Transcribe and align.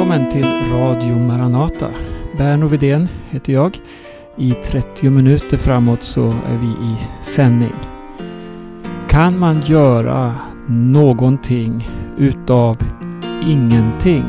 Välkommen 0.00 0.30
till 0.30 0.72
Radio 0.72 1.18
Maranata. 1.18 1.88
Berno 2.38 2.68
Vidén 2.68 3.08
heter 3.28 3.52
jag. 3.52 3.78
I 4.36 4.50
30 4.50 5.10
minuter 5.10 5.56
framåt 5.56 6.02
så 6.02 6.26
är 6.26 6.58
vi 6.60 6.66
i 6.66 6.96
sändning. 7.20 7.74
Kan 9.08 9.38
man 9.38 9.60
göra 9.60 10.34
någonting 10.68 11.88
utav 12.18 12.76
ingenting? 13.46 14.24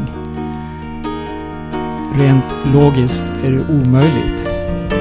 Rent 2.16 2.56
logiskt 2.74 3.34
är 3.44 3.52
det 3.52 3.74
omöjligt. 3.74 4.50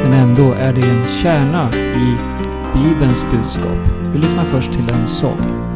Men 0.04 0.12
ändå 0.12 0.52
är 0.52 0.72
det 0.72 0.88
en 0.88 1.06
kärna 1.22 1.70
i 1.74 2.16
Bibelns 2.74 3.24
budskap. 3.30 3.78
Vi 4.12 4.18
lyssnar 4.18 4.44
först 4.44 4.72
till 4.72 4.90
en 4.90 5.06
sång. 5.06 5.69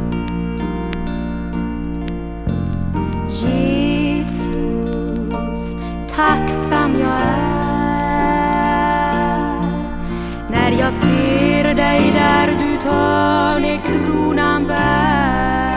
Jag 10.79 10.93
ser 10.93 11.75
dig 11.75 12.13
där 12.15 12.47
du 12.47 12.77
törnekronan 12.77 14.67
bär. 14.67 15.75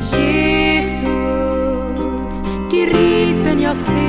Jesus, 0.00 1.12
gripen 2.70 3.60
jag 3.60 3.76
ser 3.76 4.02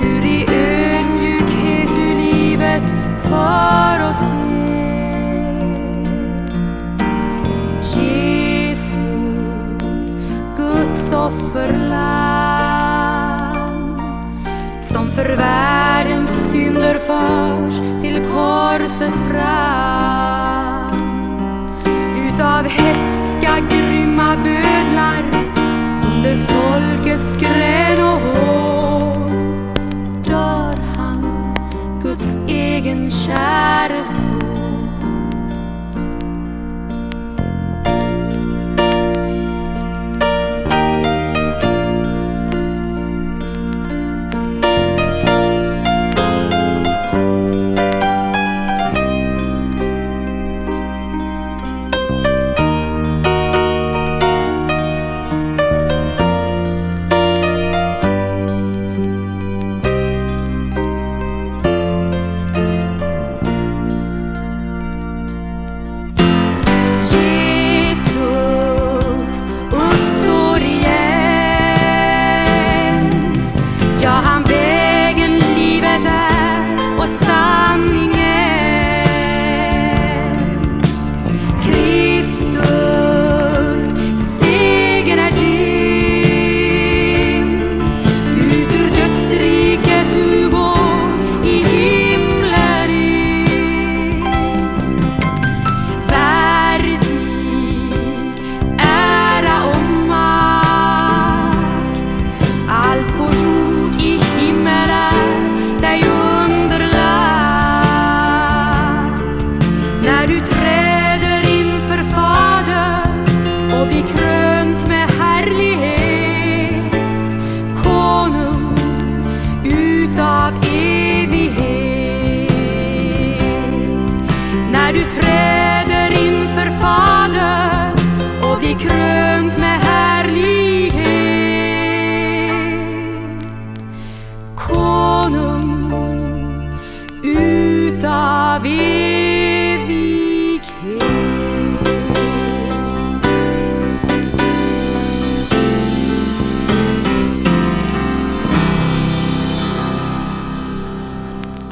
hur 0.00 0.24
i 0.26 0.46
ödmjukhet 0.54 1.88
du 1.96 2.14
livet 2.14 2.94
för 3.22 4.08
oss 4.08 4.22
förs 17.08 17.76
till 18.00 18.20
korset 18.34 19.14
fram. 19.30 20.96
Utav 22.28 22.64
hetska 22.64 23.58
grymma 23.70 24.36
bödlar 24.36 25.24
under 26.14 26.36
folkets 26.36 27.36
grän 27.40 28.04
och 28.04 28.20
hår 28.20 29.30
dör 30.24 30.74
han, 30.96 31.54
Guds 32.02 32.38
egen 32.48 33.10
käre 33.10 34.04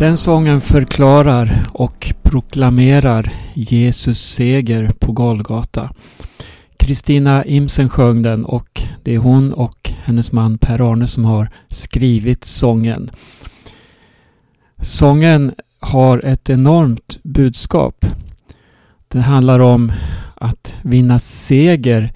Den 0.06 0.16
sången 0.16 0.60
förklarar 0.60 1.66
och 1.72 2.14
proklamerar 2.22 3.32
Jesus 3.54 4.20
seger 4.20 4.90
på 4.98 5.12
Golgata. 5.12 5.90
Kristina 6.76 7.44
Imsen 7.44 7.88
sjöng 7.88 8.22
den 8.22 8.44
och 8.44 8.82
det 9.02 9.14
är 9.14 9.18
hon 9.18 9.52
och 9.52 9.92
hennes 10.04 10.32
man 10.32 10.58
Per-Arne 10.58 11.06
som 11.06 11.24
har 11.24 11.50
skrivit 11.68 12.44
sången. 12.44 13.10
Sången 14.80 15.52
har 15.80 16.18
ett 16.18 16.50
enormt 16.50 17.18
budskap. 17.22 18.06
Det 19.08 19.20
handlar 19.20 19.58
om 19.58 19.92
att 20.34 20.74
vinna 20.82 21.18
seger 21.18 22.12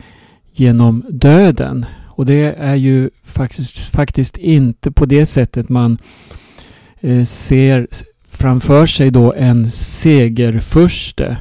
genom 0.52 1.04
döden. 1.08 1.86
Och 2.06 2.26
det 2.26 2.54
är 2.58 2.74
ju 2.74 3.10
faktiskt, 3.24 3.94
faktiskt 3.94 4.36
inte 4.36 4.92
på 4.92 5.06
det 5.06 5.26
sättet 5.26 5.68
man 5.68 5.98
Eh, 7.00 7.24
ser 7.24 7.88
framför 8.28 8.86
sig 8.86 9.10
då 9.10 9.32
en 9.32 9.70
segerfurste. 9.70 11.38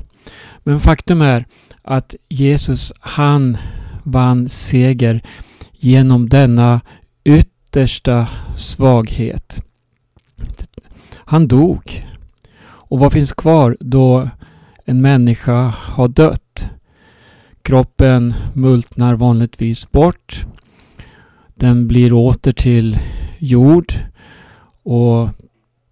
Men 0.63 0.79
faktum 0.79 1.21
är 1.21 1.45
att 1.81 2.15
Jesus 2.29 2.93
han 2.99 3.57
vann 4.03 4.49
seger 4.49 5.21
genom 5.71 6.29
denna 6.29 6.81
yttersta 7.23 8.27
svaghet. 8.55 9.63
Han 11.15 11.47
dog. 11.47 12.07
Och 12.61 12.99
vad 12.99 13.13
finns 13.13 13.33
kvar 13.33 13.77
då 13.79 14.29
en 14.85 15.01
människa 15.01 15.73
har 15.77 16.07
dött? 16.07 16.69
Kroppen 17.62 18.33
multnar 18.53 19.15
vanligtvis 19.15 19.91
bort. 19.91 20.45
Den 21.55 21.88
blir 21.88 22.13
åter 22.13 22.51
till 22.51 23.00
jord 23.39 23.94
och 24.83 25.29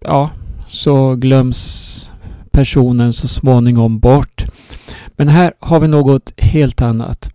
ja, 0.00 0.30
så 0.68 1.14
glöms 1.14 2.12
personen 2.50 3.12
så 3.12 3.28
småningom 3.28 3.98
bort. 3.98 4.44
Men 5.08 5.28
här 5.28 5.52
har 5.60 5.80
vi 5.80 5.88
något 5.88 6.32
helt 6.36 6.82
annat. 6.82 7.30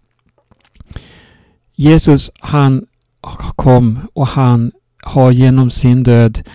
Jesus 1.75 2.31
han 2.39 2.85
kom 3.55 3.99
och 4.13 4.27
han 4.27 4.71
har 5.01 5.31
genom 5.31 5.69
sin 5.69 6.03
död 6.03 6.49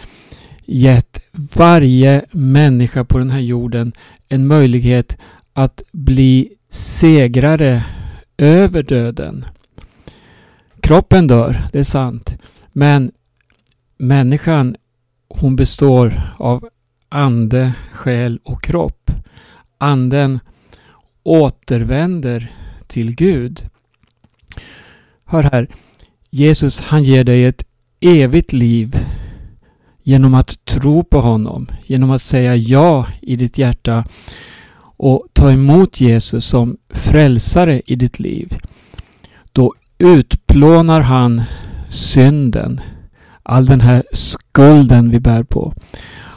gett 0.64 1.20
varje 1.32 2.24
människa 2.30 3.04
på 3.04 3.18
den 3.18 3.30
här 3.30 3.40
jorden 3.40 3.92
en 4.28 4.46
möjlighet 4.46 5.16
att 5.52 5.82
bli 5.92 6.52
segrare 6.70 7.84
över 8.38 8.82
döden. 8.82 9.44
Kroppen 10.80 11.26
dör, 11.26 11.68
det 11.72 11.78
är 11.78 11.84
sant. 11.84 12.36
Men 12.72 13.12
människan 13.98 14.76
hon 15.40 15.56
består 15.56 16.34
av 16.38 16.68
ande, 17.08 17.72
själ 17.92 18.40
och 18.44 18.62
kropp. 18.62 19.10
Anden 19.78 20.40
återvänder 21.22 22.52
till 22.86 23.14
Gud. 23.14 23.68
Hör 25.24 25.42
här. 25.42 25.68
Jesus 26.30 26.80
han 26.80 27.02
ger 27.02 27.24
dig 27.24 27.44
ett 27.44 27.64
evigt 28.00 28.52
liv 28.52 28.96
genom 30.02 30.34
att 30.34 30.64
tro 30.64 31.04
på 31.04 31.20
honom, 31.20 31.66
genom 31.86 32.10
att 32.10 32.22
säga 32.22 32.56
ja 32.56 33.06
i 33.22 33.36
ditt 33.36 33.58
hjärta 33.58 34.04
och 34.80 35.26
ta 35.32 35.52
emot 35.52 36.00
Jesus 36.00 36.44
som 36.44 36.76
frälsare 36.90 37.82
i 37.86 37.96
ditt 37.96 38.18
liv. 38.18 38.58
Då 39.52 39.74
utplånar 39.98 41.00
han 41.00 41.42
synden, 41.88 42.80
all 43.48 43.66
den 43.66 43.80
här 43.80 44.02
skulden 44.12 45.10
vi 45.10 45.20
bär 45.20 45.42
på. 45.42 45.74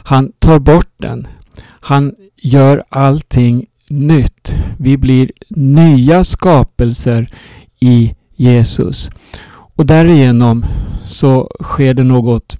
Han 0.04 0.32
tar 0.38 0.58
bort 0.58 0.92
den. 0.96 1.26
Han 1.64 2.14
gör 2.36 2.84
allting 2.88 3.66
nytt. 3.90 4.54
Vi 4.78 4.96
blir 4.96 5.32
nya 5.50 6.24
skapelser 6.24 7.34
i 7.80 8.14
Jesus. 8.36 9.10
Och 9.50 9.86
därigenom 9.86 10.66
så 11.04 11.50
sker 11.62 11.94
det 11.94 12.04
något 12.04 12.58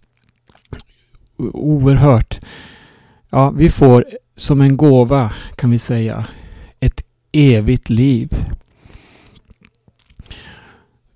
oerhört. 1.53 2.41
Ja, 3.31 3.51
vi 3.51 3.71
får 3.71 4.05
som 4.37 4.61
en 4.61 4.77
gåva 4.77 5.33
kan 5.57 5.71
vi 5.71 5.79
säga 5.79 6.27
ett 6.81 7.01
evigt 7.33 7.91
liv. 7.91 8.29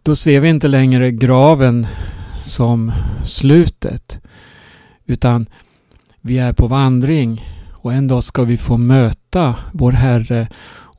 Då 0.02 0.16
ser 0.16 0.40
vi 0.40 0.48
inte 0.48 0.68
längre 0.68 1.10
graven 1.10 1.86
som 2.46 2.92
slutet 3.24 4.20
utan 5.06 5.46
vi 6.20 6.38
är 6.38 6.52
på 6.52 6.66
vandring 6.66 7.44
och 7.72 7.94
en 7.94 8.08
dag 8.08 8.24
ska 8.24 8.44
vi 8.44 8.56
få 8.56 8.76
möta 8.76 9.54
vår 9.72 9.92
Herre 9.92 10.48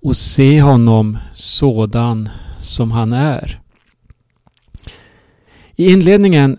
och 0.01 0.15
se 0.15 0.61
honom 0.61 1.17
sådan 1.33 2.29
som 2.59 2.91
han 2.91 3.13
är. 3.13 3.59
I 5.75 5.91
inledningen 5.91 6.57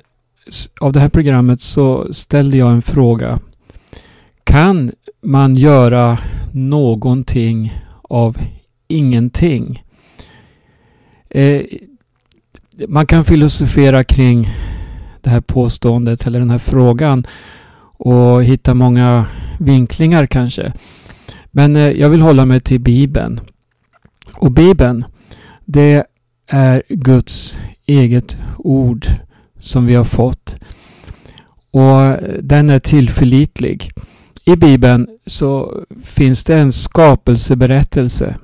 av 0.80 0.92
det 0.92 1.00
här 1.00 1.08
programmet 1.08 1.60
så 1.60 2.14
ställde 2.14 2.56
jag 2.56 2.70
en 2.70 2.82
fråga. 2.82 3.40
Kan 4.44 4.92
man 5.20 5.56
göra 5.56 6.18
någonting 6.52 7.82
av 8.02 8.38
ingenting? 8.88 9.82
Eh, 11.30 11.62
man 12.88 13.06
kan 13.06 13.24
filosofera 13.24 14.04
kring 14.04 14.48
det 15.22 15.30
här 15.30 15.40
påståendet 15.40 16.26
eller 16.26 16.38
den 16.38 16.50
här 16.50 16.58
frågan 16.58 17.26
och 17.98 18.44
hitta 18.44 18.74
många 18.74 19.26
vinklingar 19.58 20.26
kanske. 20.26 20.72
Men 21.50 21.76
eh, 21.76 21.90
jag 21.90 22.08
vill 22.08 22.20
hålla 22.20 22.44
mig 22.44 22.60
till 22.60 22.80
Bibeln. 22.80 23.40
Och 24.34 24.52
Bibeln, 24.52 25.04
det 25.64 26.06
är 26.46 26.82
Guds 26.88 27.58
eget 27.86 28.38
ord 28.58 29.06
som 29.58 29.86
vi 29.86 29.94
har 29.94 30.04
fått. 30.04 30.56
Och 31.70 32.00
eh, 32.00 32.18
den 32.42 32.70
är 32.70 32.78
tillförlitlig. 32.78 33.90
I 34.44 34.56
Bibeln 34.56 35.08
så 35.26 35.82
finns 36.02 36.44
det 36.44 36.56
en 36.56 36.72
skapelseberättelse. 36.72 38.36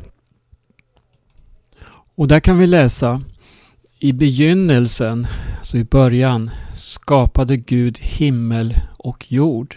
Och 2.16 2.28
där 2.28 2.40
kan 2.40 2.58
vi 2.58 2.66
läsa 2.66 3.22
i 4.04 4.12
begynnelsen, 4.12 5.26
alltså 5.58 5.76
i 5.76 5.84
början, 5.84 6.50
skapade 6.76 7.56
Gud 7.56 7.98
himmel 7.98 8.74
och 8.98 9.32
jord. 9.32 9.76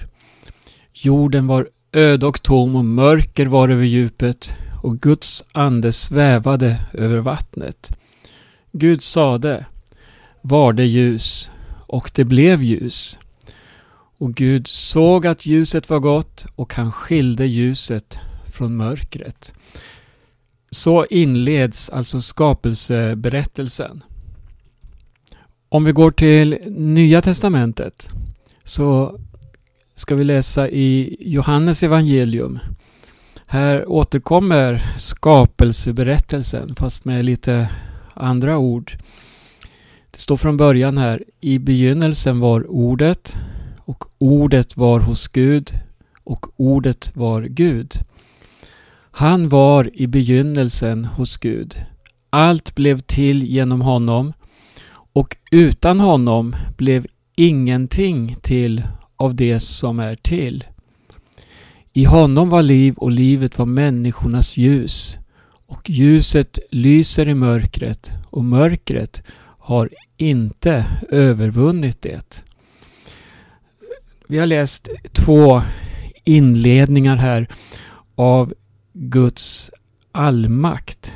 Jorden 0.94 1.48
var 1.48 1.70
öde 1.92 2.26
och 2.26 2.44
tom 2.44 2.76
och 2.76 2.86
mörker 2.86 3.46
var 3.46 3.70
över 3.70 3.84
djupet 3.84 4.54
och 4.84 5.00
Guds 5.00 5.46
ande 5.52 5.92
svävade 5.92 6.82
över 6.94 7.20
vattnet. 7.20 7.98
Gud 8.72 9.04
sade 9.04 9.66
var 10.42 10.74
det 10.74 10.86
ljus 10.86 11.52
och 11.88 12.12
det 12.16 12.26
blev 12.26 12.64
ljus. 12.64 13.20
Och 14.18 14.34
Gud 14.34 14.68
såg 14.68 15.28
att 15.28 15.46
ljuset 15.46 15.90
var 15.90 16.00
gott 16.00 16.46
och 16.56 16.74
han 16.74 16.92
skilde 16.92 17.46
ljuset 17.46 18.20
från 18.54 18.76
mörkret. 18.76 19.54
Så 20.72 21.06
inleds 21.06 21.90
alltså 21.90 22.22
skapelseberättelsen. 22.22 24.04
Om 25.69 25.84
vi 25.84 25.92
går 25.92 26.12
till 26.12 26.58
Nya 26.72 27.22
Testamentet 27.22 28.10
så 28.64 29.19
ska 29.96 30.16
vi 30.16 30.24
läsa 30.24 30.69
i 30.69 31.18
Johannes 31.19 31.84
evangelium. 31.84 32.60
Här 33.46 33.90
återkommer 33.90 34.94
skapelseberättelsen 34.98 36.75
fast 36.75 37.06
med 37.06 37.25
lite 37.25 37.69
andra 38.14 38.58
ord. 38.58 38.92
Det 40.12 40.19
står 40.19 40.38
från 40.38 40.58
början 40.58 40.98
här, 40.98 41.24
i 41.42 41.60
begynnelsen 41.60 42.40
var 42.40 42.72
ordet 42.72 43.36
och 43.80 44.04
ordet 44.18 44.78
var 44.78 45.00
hos 45.00 45.28
Gud 45.28 45.72
och 46.24 46.46
ordet 46.56 47.12
var 47.16 47.42
Gud. 47.42 47.94
Han 49.12 49.50
var 49.50 49.90
i 49.94 50.08
begynnelsen 50.08 51.06
hos 51.06 51.38
Gud. 51.38 51.75
Allt 52.30 52.75
blev 52.75 53.00
till 53.00 53.44
genom 53.44 53.81
honom 53.81 54.34
och 55.18 55.38
utan 55.52 56.00
honom 56.00 56.56
blev 56.78 57.06
ingenting 57.36 58.36
till 58.42 58.84
av 59.16 59.36
det 59.36 59.60
som 59.60 60.00
är 60.00 60.16
till. 60.16 60.64
I 61.94 62.04
honom 62.04 62.50
var 62.50 62.64
liv 62.64 62.94
och 62.98 63.12
livet 63.12 63.58
var 63.58 63.66
människornas 63.66 64.58
ljus 64.58 65.18
och 65.66 65.90
ljuset 65.90 66.60
lyser 66.72 67.30
i 67.30 67.34
mörkret 67.34 68.12
och 68.30 68.46
mörkret 68.46 69.24
har 69.60 69.90
inte 70.18 70.86
övervunnit 71.10 72.02
det. 72.02 72.44
Vi 74.28 74.38
har 74.38 74.46
läst 74.46 74.90
två 75.12 75.62
inledningar 76.24 77.16
här 77.16 77.48
av 78.16 78.54
Guds 78.94 79.72
allmakt. 80.12 81.14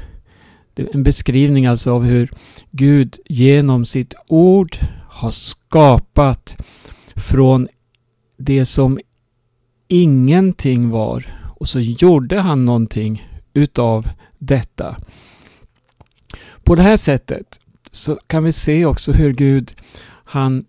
Det 0.73 0.81
är 0.81 0.95
en 0.95 1.03
beskrivning 1.03 1.65
alltså 1.65 1.91
av 1.91 2.03
hur 2.03 2.31
Gud 2.71 3.19
genom 3.29 3.85
sitt 3.85 4.15
ord 4.27 4.77
har 5.09 5.31
skapat 5.31 6.55
från 7.15 7.67
det 8.37 8.65
som 8.65 8.99
ingenting 9.87 10.89
var 10.89 11.25
och 11.59 11.69
så 11.69 11.79
gjorde 11.79 12.39
han 12.39 12.65
någonting 12.65 13.27
utav 13.53 14.09
detta. 14.37 14.97
På 16.63 16.75
det 16.75 16.81
här 16.81 16.97
sättet 16.97 17.59
så 17.91 18.15
kan 18.15 18.43
vi 18.43 18.51
se 18.51 18.85
också 18.85 19.11
hur 19.11 19.33
Gud 19.33 19.75
han 20.23 20.65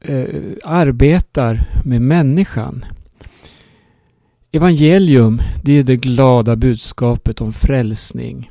eh, 0.00 0.52
arbetar 0.64 1.70
med 1.84 2.02
människan. 2.02 2.84
Evangelium, 4.52 5.42
det 5.62 5.72
är 5.72 5.82
det 5.82 5.96
glada 5.96 6.56
budskapet 6.56 7.40
om 7.40 7.52
frälsning. 7.52 8.50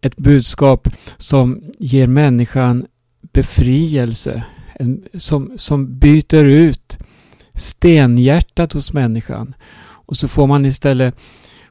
Ett 0.00 0.16
budskap 0.16 0.88
som 1.16 1.62
ger 1.78 2.06
människan 2.06 2.86
befrielse, 3.32 4.42
en, 4.74 5.04
som, 5.14 5.52
som 5.56 5.98
byter 5.98 6.44
ut 6.44 6.98
stenhjärtat 7.54 8.72
hos 8.72 8.92
människan. 8.92 9.54
Och 9.80 10.16
så 10.16 10.28
får 10.28 10.46
man 10.46 10.66
istället 10.66 11.14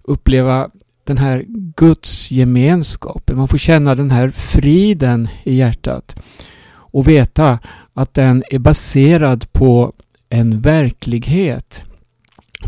uppleva 0.04 0.70
den 1.04 1.18
här 1.18 1.46
Guds 1.76 2.32
gemenskapen. 2.32 3.38
Man 3.38 3.48
får 3.48 3.58
känna 3.58 3.96
den 3.96 4.12
här 4.12 4.30
friden 4.30 5.28
i 5.44 5.56
hjärtat. 5.56 6.22
Och 6.70 7.08
veta 7.08 7.60
att 7.94 8.14
den 8.14 8.44
är 8.50 8.60
baserad 8.60 9.52
på 9.52 9.94
en 10.30 10.62
verklighet. 10.62 11.84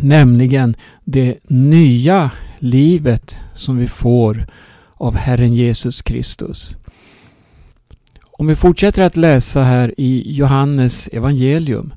Nämligen 0.00 0.76
det 1.04 1.38
nya 1.48 2.30
livet 2.58 3.38
som 3.54 3.76
vi 3.76 3.86
får 3.86 4.46
av 5.00 5.16
Herren 5.16 5.54
Jesus 5.54 6.02
Kristus. 6.02 6.76
Om 8.32 8.46
vi 8.46 8.56
fortsätter 8.56 9.02
att 9.02 9.16
läsa 9.16 9.62
här 9.62 9.94
i 9.96 10.34
Johannes 10.34 11.08
evangelium 11.08 11.94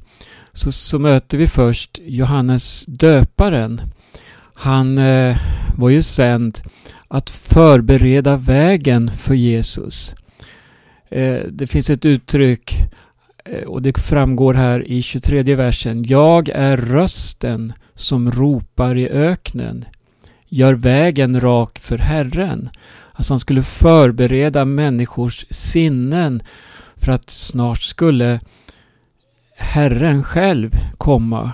så, 0.53 0.71
så 0.71 0.99
möter 0.99 1.37
vi 1.37 1.47
först 1.47 1.99
Johannes 2.03 2.85
döparen. 2.87 3.81
Han 4.53 4.97
eh, 4.97 5.37
var 5.77 5.89
ju 5.89 6.01
sänd 6.01 6.59
att 7.07 7.29
förbereda 7.29 8.35
vägen 8.35 9.11
för 9.11 9.33
Jesus. 9.33 10.15
Eh, 11.09 11.39
det 11.51 11.67
finns 11.67 11.89
ett 11.89 12.05
uttryck 12.05 12.73
eh, 13.45 13.63
och 13.63 13.81
det 13.81 13.97
framgår 13.97 14.53
här 14.53 14.87
i 14.87 15.01
23 15.01 15.55
versen. 15.55 16.03
Jag 16.03 16.49
är 16.49 16.77
rösten 16.77 17.73
som 17.95 18.31
ropar 18.31 18.97
i 18.97 19.09
öknen. 19.09 19.85
Gör 20.55 20.73
vägen 20.73 21.41
rak 21.41 21.79
för 21.79 21.97
Herren. 21.97 22.69
Alltså 23.11 23.33
han 23.33 23.39
skulle 23.39 23.63
förbereda 23.63 24.65
människors 24.65 25.45
sinnen 25.49 26.43
för 26.95 27.11
att 27.11 27.29
snart 27.29 27.81
skulle 27.81 28.39
Herren 29.57 30.23
själv 30.23 30.71
komma. 30.97 31.51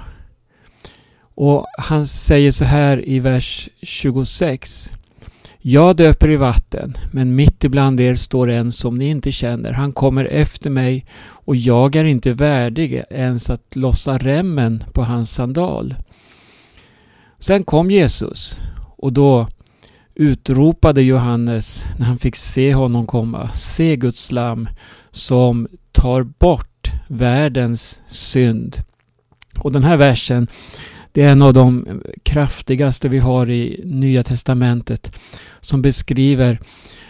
Och 1.22 1.66
han 1.78 2.08
säger 2.08 2.52
så 2.52 2.66
här 2.66 3.10
i 3.10 3.20
vers 3.20 3.70
26. 3.82 4.94
Jag 5.60 5.96
döper 5.96 6.30
i 6.30 6.36
vatten, 6.36 6.98
men 7.12 7.36
mitt 7.36 7.64
ibland 7.64 8.02
er 8.02 8.16
står 8.16 8.50
en 8.50 8.72
som 8.72 8.98
ni 8.98 9.10
inte 9.10 9.32
känner. 9.32 9.72
Han 9.72 9.94
kommer 9.94 10.26
efter 10.26 10.70
mig 10.70 11.06
och 11.30 11.56
jag 11.56 11.96
är 11.96 12.04
inte 12.04 12.34
värdig 12.34 13.04
ens 13.10 13.50
att 13.50 13.76
lossa 13.76 14.18
remmen 14.18 14.84
på 14.94 15.04
hans 15.04 15.32
sandal. 15.32 15.96
Sen 17.40 17.64
kom 17.64 17.92
Jesus 17.92 18.62
och 19.00 19.14
då 19.14 19.48
utropade 20.16 21.02
Johannes 21.02 21.86
när 21.98 22.06
han 22.06 22.18
fick 22.18 22.36
se 22.36 22.74
honom 22.74 23.08
komma. 23.08 23.50
Se 23.54 23.96
Guds 23.96 24.32
lam 24.32 24.70
som 25.12 25.68
tar 25.92 26.24
bort 26.24 26.92
världens 27.08 28.00
synd. 28.08 28.78
Och 29.60 29.72
den 29.72 29.84
här 29.84 29.98
versen 29.98 30.48
det 31.12 31.22
är 31.22 31.32
en 31.32 31.42
av 31.42 31.54
de 31.54 32.02
kraftigaste 32.24 33.10
vi 33.10 33.20
har 33.20 33.50
i 33.50 33.82
Nya 33.86 34.24
Testamentet 34.24 35.16
som 35.60 35.82
beskriver 35.82 36.60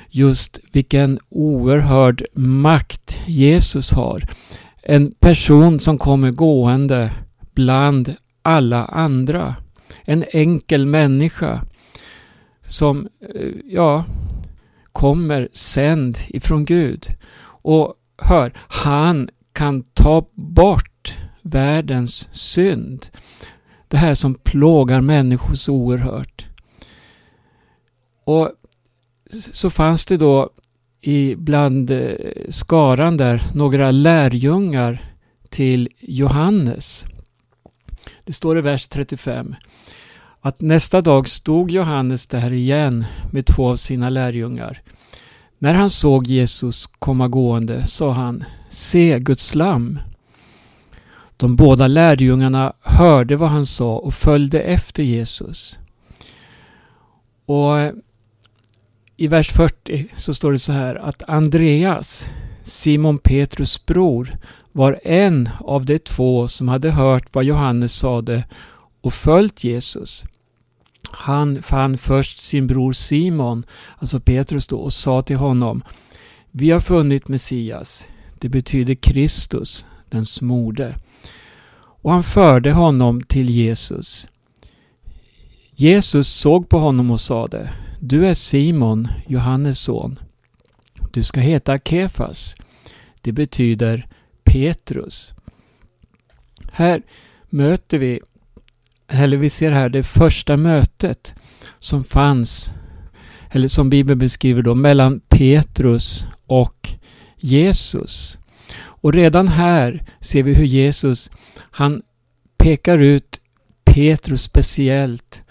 just 0.10 0.60
vilken 0.72 1.19
oerhörd 1.29 2.25
makt 2.34 3.17
Jesus 3.25 3.91
har. 3.91 4.24
En 4.84 5.12
person 5.12 5.79
som 5.79 5.98
kommer 5.98 6.31
gående 6.31 7.12
bland 7.53 8.15
alla 8.41 8.86
andra. 8.86 9.55
En 10.05 10.25
enkel 10.31 10.86
människa 10.86 11.62
som, 12.69 13.07
eh, 13.35 13.51
ja, 13.65 14.05
kommer 14.91 15.49
sänd 15.53 16.17
ifrån 16.27 16.65
Gud. 16.65 17.07
Och 17.41 17.95
hör, 18.17 18.51
han 18.55 19.29
kan 19.53 19.81
ta 19.81 20.29
bort 20.33 21.17
världens 21.41 22.29
synd. 22.31 23.05
Det 23.88 23.97
här 23.97 24.13
som 24.13 24.35
plågar 24.35 25.01
människor 25.01 25.55
så 25.55 25.73
oerhört. 25.73 26.47
Och 28.23 28.51
så 29.53 29.69
fanns 29.69 30.05
det 30.05 30.17
då 30.17 30.49
i 31.01 31.35
bland 31.35 31.91
eh, 31.91 32.13
skaran 32.49 33.17
där 33.17 33.43
några 33.53 33.91
lärjungar 33.91 35.13
till 35.49 35.89
Johannes. 35.99 37.05
Det 38.23 38.33
står 38.33 38.57
i 38.57 38.61
vers 38.61 38.88
35 38.88 39.55
att 40.41 40.62
nästa 40.62 41.01
dag 41.01 41.29
stod 41.29 41.72
Johannes 41.72 42.27
där 42.27 42.53
igen 42.53 43.05
med 43.31 43.46
två 43.46 43.69
av 43.69 43.75
sina 43.75 44.10
lärjungar. 44.10 44.81
När 45.58 45.74
han 45.74 45.89
såg 45.89 46.27
Jesus 46.27 46.88
komma 46.88 47.27
gående 47.27 47.88
sa 47.88 48.12
han 48.12 48.43
Se 48.69 49.19
Guds 49.19 49.55
lam. 49.55 50.00
De 51.38 51.55
båda 51.55 51.88
lärjungarna 51.88 52.74
hörde 52.81 53.36
vad 53.36 53.50
han 53.50 53.65
sa 53.65 53.98
och 53.98 54.13
följde 54.13 54.62
efter 54.62 55.03
Jesus. 55.03 55.79
Och 57.46 57.79
eh, 57.79 57.93
i 59.17 59.27
vers 59.27 59.51
40 59.51 60.08
så 60.15 60.34
står 60.34 60.51
det 60.51 60.60
så 60.60 60.72
här 60.72 60.96
att 60.96 61.29
Andreas, 61.29 62.25
Simon 62.63 63.17
Petrus 63.17 63.86
bror, 63.86 64.38
var 64.72 65.00
en 65.03 65.50
av 65.60 65.86
de 65.86 66.00
två 66.00 66.48
som 66.48 66.67
hade 66.67 66.91
hört 66.91 67.27
vad 67.31 67.43
Johannes 67.43 67.93
sade 67.93 68.43
och 69.01 69.13
följt 69.13 69.63
Jesus. 69.63 70.25
Han 71.11 71.61
fann 71.61 71.97
först 71.97 72.39
sin 72.39 72.67
bror 72.67 72.93
Simon, 72.93 73.65
alltså 73.97 74.19
Petrus 74.19 74.67
då, 74.67 74.77
och 74.77 74.93
sa 74.93 75.21
till 75.21 75.35
honom 75.35 75.83
Vi 76.51 76.71
har 76.71 76.79
funnit 76.79 77.27
Messias. 77.27 78.05
Det 78.39 78.49
betyder 78.49 78.95
Kristus, 78.95 79.85
den 80.09 80.25
smorde. 80.25 80.95
Och 82.01 82.11
han 82.11 82.23
förde 82.23 82.71
honom 82.71 83.21
till 83.21 83.49
Jesus. 83.49 84.27
Jesus 85.75 86.27
såg 86.27 86.69
på 86.69 86.79
honom 86.79 87.11
och 87.11 87.21
sade 87.21 87.73
Du 87.99 88.27
är 88.27 88.33
Simon, 88.33 89.07
Johannes 89.27 89.79
son. 89.79 90.19
Du 91.11 91.23
ska 91.23 91.39
heta 91.39 91.79
Kefas. 91.79 92.55
Det 93.21 93.31
betyder 93.31 94.07
Petrus. 94.43 95.33
Här 96.71 97.01
möter 97.49 97.97
vi, 97.97 98.19
eller 99.09 99.37
vi 99.37 99.49
ser 99.49 99.71
här 99.71 99.89
det 99.89 100.03
första 100.03 100.57
mötet 100.57 101.33
som 101.79 102.03
fanns, 102.03 102.73
eller 103.51 103.67
som 103.67 103.89
Bibeln 103.89 104.19
beskriver 104.19 104.61
då, 104.61 104.75
mellan 104.75 105.19
Petrus 105.19 106.27
och 106.45 106.89
Jesus. 107.37 108.39
Och 108.81 109.13
redan 109.13 109.47
här 109.47 110.05
ser 110.19 110.43
vi 110.43 110.53
hur 110.53 110.65
Jesus, 110.65 111.31
han 111.71 112.01
pekar 112.57 112.97
ut 112.97 113.41
Petrus 113.85 114.43
speciellt 114.43 115.43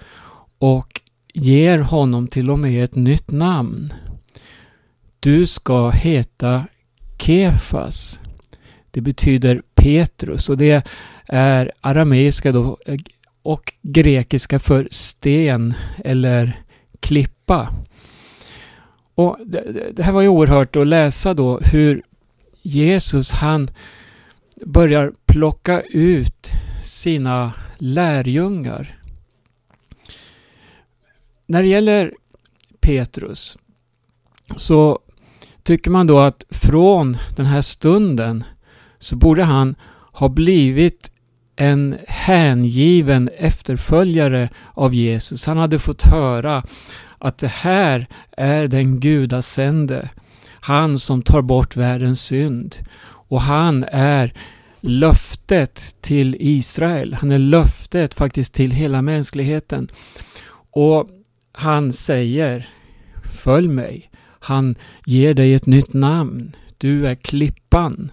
och 0.59 1.01
ger 1.35 1.79
honom 1.79 2.29
till 2.29 2.51
och 2.51 2.59
med 2.59 2.85
ett 2.85 2.95
nytt 2.95 3.31
namn. 3.31 3.93
Du 5.21 5.47
ska 5.47 5.91
heta 5.91 6.65
Kefas. 7.19 8.21
Det 8.91 9.01
betyder 9.01 9.63
Petrus 9.75 10.49
och 10.49 10.59
det 10.59 10.87
är 11.27 11.73
arameiska 11.81 12.53
då 12.53 12.79
och 13.43 13.73
grekiska 13.83 14.59
för 14.59 14.89
sten 14.91 15.75
eller 16.05 16.63
klippa. 17.01 17.69
Och 19.15 19.37
det, 19.47 19.93
det 19.93 20.03
här 20.03 20.13
var 20.13 20.23
ju 20.23 20.29
oerhört 20.29 20.77
att 20.77 20.87
läsa 20.87 21.35
då 21.35 21.59
hur 21.59 22.03
Jesus 22.63 23.31
han 23.31 23.71
börjar 24.67 25.13
plocka 25.27 25.81
ut 25.81 26.51
sina 26.85 27.53
lärjungar. 27.79 28.99
När 31.47 31.63
det 31.63 31.69
gäller 31.69 32.15
Petrus 32.81 33.59
så 34.57 34.99
tycker 35.63 35.91
man 35.91 36.07
då 36.07 36.19
att 36.19 36.45
från 36.51 37.17
den 37.37 37.47
här 37.47 37.61
stunden 37.61 38.45
så 38.99 39.17
borde 39.17 39.45
han 39.45 39.75
ha 40.13 40.29
blivit 40.29 41.11
en 41.61 41.99
hängiven 42.09 43.31
efterföljare 43.39 44.49
av 44.75 44.95
Jesus. 44.95 45.47
Han 45.47 45.57
hade 45.57 45.79
fått 45.79 46.03
höra 46.03 46.63
att 47.19 47.39
det 47.39 47.49
här 47.49 48.07
är 48.37 48.69
den 48.69 49.01
gudasände. 49.01 50.09
Han 50.61 50.99
som 50.99 51.23
tar 51.23 51.43
bort 51.43 51.77
världens 51.77 52.23
synd. 52.23 52.77
Och 53.05 53.41
han 53.41 53.85
är 53.93 54.33
löftet 54.81 55.97
till 56.01 56.37
Israel. 56.41 57.15
Han 57.15 57.31
är 57.31 57.39
löftet 57.39 58.15
faktiskt 58.15 58.55
till 58.55 58.71
hela 58.71 59.03
mänskligheten. 59.03 59.89
Och 60.71 61.09
han 61.53 61.93
säger 61.93 62.69
Följ 63.33 63.69
mig. 63.69 64.11
Han 64.41 64.75
ger 65.07 65.35
dig 65.35 65.55
ett 65.55 65.67
nytt 65.67 65.93
namn. 65.93 66.57
Du 66.79 67.07
är 67.07 67.15
klippan. 67.15 68.11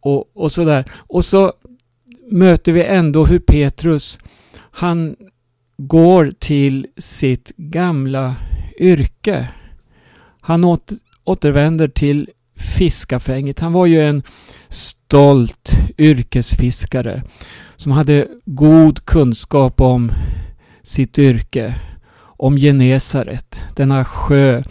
Och, 0.00 0.36
och 0.36 0.52
sådär. 0.52 0.84
Och 0.96 1.24
så 1.24 1.52
möter 2.32 2.72
vi 2.72 2.82
ändå 2.84 3.26
hur 3.26 3.38
Petrus 3.38 4.18
han 4.56 5.16
går 5.76 6.32
till 6.38 6.86
sitt 6.96 7.52
gamla 7.56 8.34
yrke. 8.80 9.48
Han 10.40 10.78
återvänder 11.24 11.88
till 11.88 12.28
fiskafänget. 12.56 13.60
Han 13.60 13.72
var 13.72 13.86
ju 13.86 14.02
en 14.08 14.22
stolt 14.68 15.72
yrkesfiskare 15.98 17.22
som 17.76 17.92
hade 17.92 18.28
god 18.44 19.04
kunskap 19.04 19.80
om 19.80 20.12
sitt 20.82 21.18
yrke, 21.18 21.74
om 22.36 22.56
Genesaret, 22.56 23.62
denna 23.76 24.04
sjö 24.04 24.62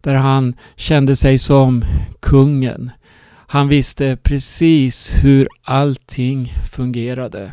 där 0.00 0.14
han 0.14 0.54
kände 0.76 1.16
sig 1.16 1.38
som 1.38 1.84
kungen. 2.20 2.90
Han 3.52 3.68
visste 3.68 4.16
precis 4.16 5.10
hur 5.22 5.46
allting 5.62 6.54
fungerade. 6.72 7.52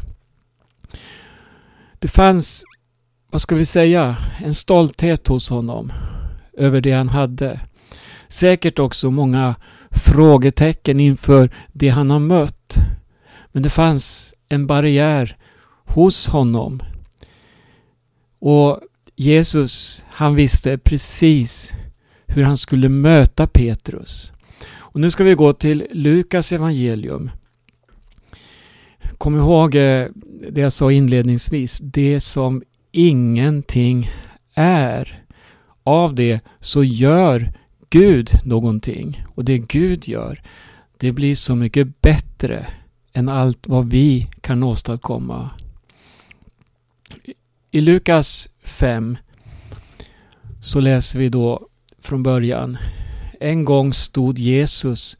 Det 1.99 2.07
fanns, 2.07 2.63
vad 3.31 3.41
ska 3.41 3.55
vi 3.55 3.65
säga, 3.65 4.17
en 4.43 4.55
stolthet 4.55 5.27
hos 5.27 5.49
honom 5.49 5.93
över 6.53 6.81
det 6.81 6.91
han 6.91 7.09
hade. 7.09 7.59
Säkert 8.27 8.79
också 8.79 9.11
många 9.11 9.55
frågetecken 9.91 10.99
inför 10.99 11.49
det 11.73 11.89
han 11.89 12.11
har 12.11 12.19
mött. 12.19 12.75
Men 13.51 13.63
det 13.63 13.69
fanns 13.69 14.35
en 14.49 14.67
barriär 14.67 15.37
hos 15.85 16.27
honom. 16.27 16.83
Och 18.39 18.79
Jesus, 19.15 20.05
han 20.11 20.35
visste 20.35 20.77
precis 20.77 21.73
hur 22.27 22.43
han 22.43 22.57
skulle 22.57 22.89
möta 22.89 23.47
Petrus. 23.47 24.31
Och 24.91 24.99
nu 24.99 25.11
ska 25.11 25.23
vi 25.23 25.33
gå 25.33 25.53
till 25.53 25.87
Lukas 25.91 26.51
evangelium. 26.51 27.31
Kom 29.17 29.35
ihåg 29.35 29.75
eh, 29.75 30.07
det 30.51 30.61
jag 30.61 30.73
sa 30.73 30.91
inledningsvis. 30.91 31.79
Det 31.83 32.19
som 32.19 32.63
ingenting 32.91 34.09
är. 34.53 35.23
Av 35.83 36.15
det 36.15 36.39
så 36.59 36.83
gör 36.83 37.53
Gud 37.89 38.31
någonting. 38.45 39.23
Och 39.35 39.45
det 39.45 39.57
Gud 39.57 40.07
gör, 40.07 40.41
det 40.97 41.11
blir 41.11 41.35
så 41.35 41.55
mycket 41.55 42.01
bättre 42.01 42.67
än 43.13 43.29
allt 43.29 43.67
vad 43.67 43.89
vi 43.89 44.27
kan 44.41 44.63
åstadkomma. 44.63 45.49
I 47.71 47.81
Lukas 47.81 48.49
5 48.63 49.17
så 50.61 50.79
läser 50.79 51.19
vi 51.19 51.29
då 51.29 51.67
från 52.01 52.23
början. 52.23 52.77
En 53.39 53.65
gång 53.65 53.93
stod 53.93 54.39
Jesus 54.39 55.17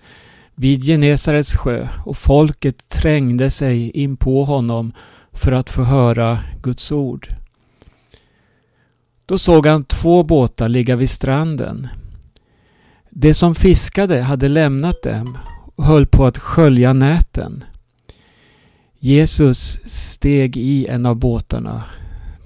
vid 0.55 0.83
Genesarets 0.83 1.55
sjö 1.55 1.88
och 2.05 2.17
folket 2.17 2.89
trängde 2.89 3.51
sig 3.51 3.91
in 3.91 4.17
på 4.17 4.45
honom 4.45 4.93
för 5.31 5.51
att 5.51 5.69
få 5.69 5.83
höra 5.83 6.39
Guds 6.61 6.91
ord. 6.91 7.27
Då 9.25 9.38
såg 9.38 9.67
han 9.67 9.83
två 9.83 10.23
båtar 10.23 10.69
ligga 10.69 10.95
vid 10.95 11.09
stranden. 11.09 11.88
De 13.09 13.33
som 13.33 13.55
fiskade 13.55 14.21
hade 14.21 14.47
lämnat 14.47 15.01
dem 15.01 15.38
och 15.75 15.85
höll 15.85 16.05
på 16.05 16.25
att 16.25 16.38
skölja 16.38 16.93
näten. 16.93 17.63
Jesus 18.99 19.79
steg 19.85 20.57
i 20.57 20.88
en 20.88 21.05
av 21.05 21.15
båtarna, 21.15 21.83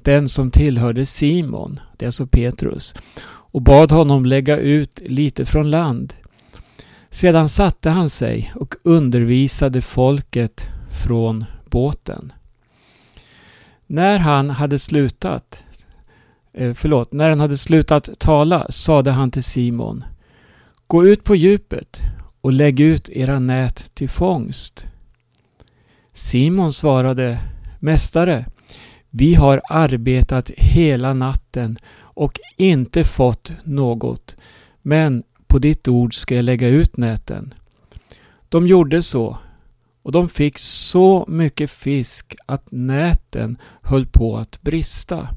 den 0.03 0.29
som 0.29 0.51
tillhörde 0.51 1.05
Simon, 1.05 1.79
det 1.97 2.05
är 2.05 2.07
alltså 2.07 2.27
Petrus, 2.27 2.95
och 3.53 3.61
bad 3.61 3.91
honom 3.91 4.25
lägga 4.25 4.57
ut 4.57 5.01
lite 5.05 5.45
från 5.45 5.71
land. 5.71 6.13
Sedan 7.09 7.49
satte 7.49 7.89
han 7.89 8.09
sig 8.09 8.53
och 8.55 8.75
undervisade 8.83 9.81
folket 9.81 10.67
från 11.05 11.45
båten. 11.65 12.33
När 13.87 14.19
han 14.19 14.49
hade 14.49 14.79
slutat, 14.79 15.63
eh, 16.53 16.73
förlåt, 16.73 17.13
när 17.13 17.29
han 17.29 17.39
hade 17.39 17.57
slutat 17.57 18.09
tala 18.19 18.71
sade 18.71 19.11
han 19.11 19.31
till 19.31 19.43
Simon 19.43 20.03
Gå 20.87 21.07
ut 21.07 21.23
på 21.23 21.35
djupet 21.35 22.01
och 22.41 22.53
lägg 22.53 22.79
ut 22.79 23.09
era 23.09 23.39
nät 23.39 23.95
till 23.95 24.09
fångst. 24.09 24.87
Simon 26.13 26.73
svarade 26.73 27.39
Mästare, 27.79 28.45
vi 29.09 29.33
har 29.33 29.61
arbetat 29.69 30.51
hela 30.57 31.13
natten 31.13 31.77
och 32.13 32.39
inte 32.57 33.03
fått 33.03 33.51
något, 33.63 34.37
men 34.81 35.23
på 35.47 35.59
ditt 35.59 35.87
ord 35.87 36.15
ska 36.15 36.35
jag 36.35 36.45
lägga 36.45 36.67
ut 36.67 36.97
näten. 36.97 37.53
De 38.49 38.67
gjorde 38.67 39.01
så 39.01 39.37
och 40.03 40.11
de 40.11 40.29
fick 40.29 40.57
så 40.57 41.25
mycket 41.27 41.71
fisk 41.71 42.35
att 42.45 42.71
näten 42.71 43.57
höll 43.81 44.05
på 44.05 44.37
att 44.37 44.61
brista. 44.61 45.27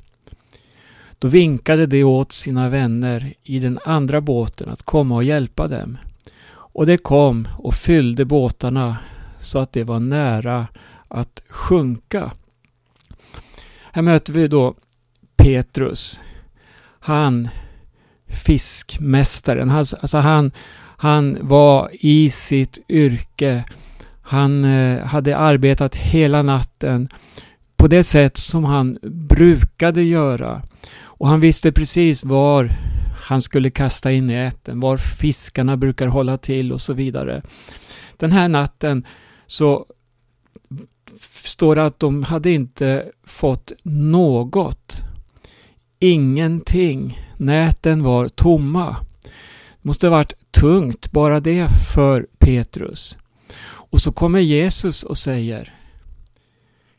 Då 1.18 1.28
vinkade 1.28 1.87
de 1.87 2.04
åt 2.04 2.33
sina 2.33 2.68
vänner 2.68 3.33
i 3.42 3.59
den 3.59 3.78
andra 3.85 4.21
båten 4.21 4.68
att 4.68 4.83
komma 4.83 5.14
och 5.14 5.25
hjälpa 5.25 5.68
dem. 5.68 5.99
Och 6.49 6.87
de 6.87 6.99
kom 6.99 7.49
och 7.59 7.75
fyllde 7.75 8.25
båtarna 8.25 8.97
så 9.40 9.59
att 9.59 9.73
det 9.73 9.85
var 9.85 10.00
nära 10.00 10.66
att 11.09 11.42
sjunka. 11.49 12.33
Här 13.92 14.02
möter 14.02 14.33
vi 14.33 14.49
då 14.49 14.75
Petrus. 15.37 16.21
Han, 17.07 17.49
fiskmästaren, 18.29 19.71
alltså 19.71 20.19
han, 20.19 20.53
han 20.97 21.39
var 21.41 21.91
i 21.93 22.31
sitt 22.31 22.79
yrke. 22.89 23.65
Han 24.23 24.65
eh, 24.65 25.05
hade 25.05 25.37
arbetat 25.37 25.97
hela 25.97 26.43
natten 26.43 27.09
på 27.77 27.87
det 27.87 28.05
sätt 28.05 28.37
som 28.37 28.65
han 28.65 28.99
brukade 29.03 30.03
göra. 30.03 30.63
Och 31.03 31.29
han 31.29 31.41
visste 31.41 31.73
precis 31.73 32.25
var 32.25 32.77
han 33.27 33.43
skulle 33.43 33.71
kasta 33.71 34.13
in 34.13 34.27
näten, 34.27 34.81
var 34.81 34.97
fiskarna 34.97 35.77
brukar 35.77 36.07
hålla 36.07 36.39
till 36.39 36.73
och 36.73 36.81
så 36.81 36.93
vidare. 36.93 37.43
Den 38.17 38.33
här 38.33 38.49
natten 38.49 39.07
så 39.47 39.87
står 41.45 41.77
det 41.77 41.85
att 41.85 42.01
de 42.01 42.23
hade 42.23 42.51
inte 42.51 43.05
fått 43.25 43.73
något. 43.83 45.03
Ingenting. 45.99 47.21
Näten 47.37 48.03
var 48.03 48.29
tomma. 48.29 48.97
Det 49.23 49.88
måste 49.88 50.07
ha 50.07 50.11
varit 50.11 50.53
tungt 50.53 51.12
bara 51.12 51.41
det 51.41 51.69
för 51.95 52.26
Petrus. 52.39 53.19
Och 53.67 54.02
så 54.02 54.13
kommer 54.13 54.41
Jesus 54.41 55.02
och 55.02 55.19
säger 55.19 55.75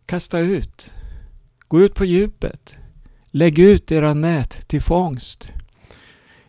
Kasta 0.06 0.40
ut. 0.40 0.94
Gå 1.68 1.82
ut 1.82 1.96
på 1.96 2.06
djupet. 2.06 2.78
Lägg 3.32 3.60
ut 3.60 3.92
era 3.92 4.14
nät 4.14 4.68
till 4.68 4.82
fångst. 4.82 5.54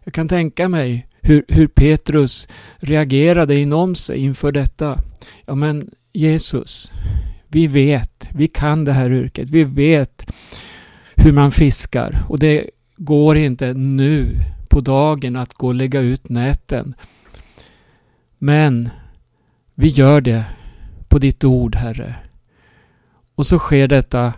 Jag 0.05 0.15
kan 0.15 0.29
tänka 0.29 0.69
mig 0.69 1.09
hur, 1.21 1.45
hur 1.49 1.67
Petrus 1.67 2.49
reagerade 2.77 3.57
inom 3.57 3.95
sig 3.95 4.19
inför 4.19 4.53
detta. 4.53 4.99
Ja 5.47 5.55
men 5.55 5.91
Jesus, 6.13 6.93
vi 7.49 7.67
vet, 7.67 8.31
vi 8.35 8.49
kan 8.49 8.85
det 8.85 8.93
här 8.93 9.13
yrket, 9.13 9.51
vi 9.51 9.65
vet 9.65 10.27
hur 11.19 11.33
man 11.33 11.53
fiskar 11.53 12.25
och 12.29 12.39
det 12.39 12.71
går 12.97 13.37
inte 13.37 13.75
nu 13.75 14.41
på 14.69 14.81
dagen 14.81 15.37
att 15.37 15.55
gå 15.55 15.67
och 15.67 15.75
lägga 15.75 16.01
ut 16.01 16.29
näten. 16.29 16.95
Men 18.39 18.91
vi 19.75 19.89
gör 19.89 20.21
det 20.21 20.45
på 21.09 21.19
ditt 21.19 21.45
ord, 21.45 21.75
Herre. 21.75 22.15
Och 23.35 23.47
så 23.47 23.59
sker 23.59 23.89
detta 23.89 24.33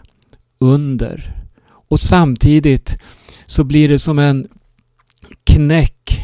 under. 0.59 1.35
Och 1.65 2.01
samtidigt 2.01 2.99
så 3.47 3.65
blir 3.65 3.89
det 3.89 3.99
som 3.99 4.19
en 4.19 4.49
knäck 5.45 6.21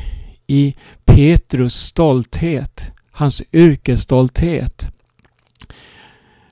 i 0.46 0.76
Petrus 1.04 1.74
stolthet, 1.74 2.90
hans 3.10 3.42
yrkesstolthet. 3.52 4.88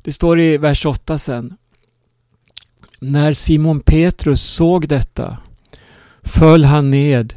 Det 0.03 0.13
står 0.13 0.41
i 0.41 0.57
vers 0.57 0.87
8 0.87 1.19
sen. 1.19 1.57
När 3.07 3.33
Simon 3.33 3.81
Petrus 3.81 4.43
såg 4.43 4.89
detta 4.89 5.37
föll 6.23 6.65
han 6.65 6.91
ned, 6.91 7.35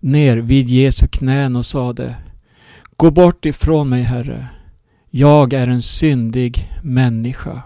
ner 0.00 0.36
vid 0.36 0.68
Jesu 0.68 1.06
knän 1.06 1.56
och 1.56 1.66
sade 1.66 2.14
Gå 2.96 3.10
bort 3.10 3.46
ifrån 3.46 3.88
mig, 3.88 4.02
Herre. 4.02 4.48
Jag 5.10 5.52
är 5.52 5.66
en 5.66 5.82
syndig 5.82 6.70
människa. 6.82 7.62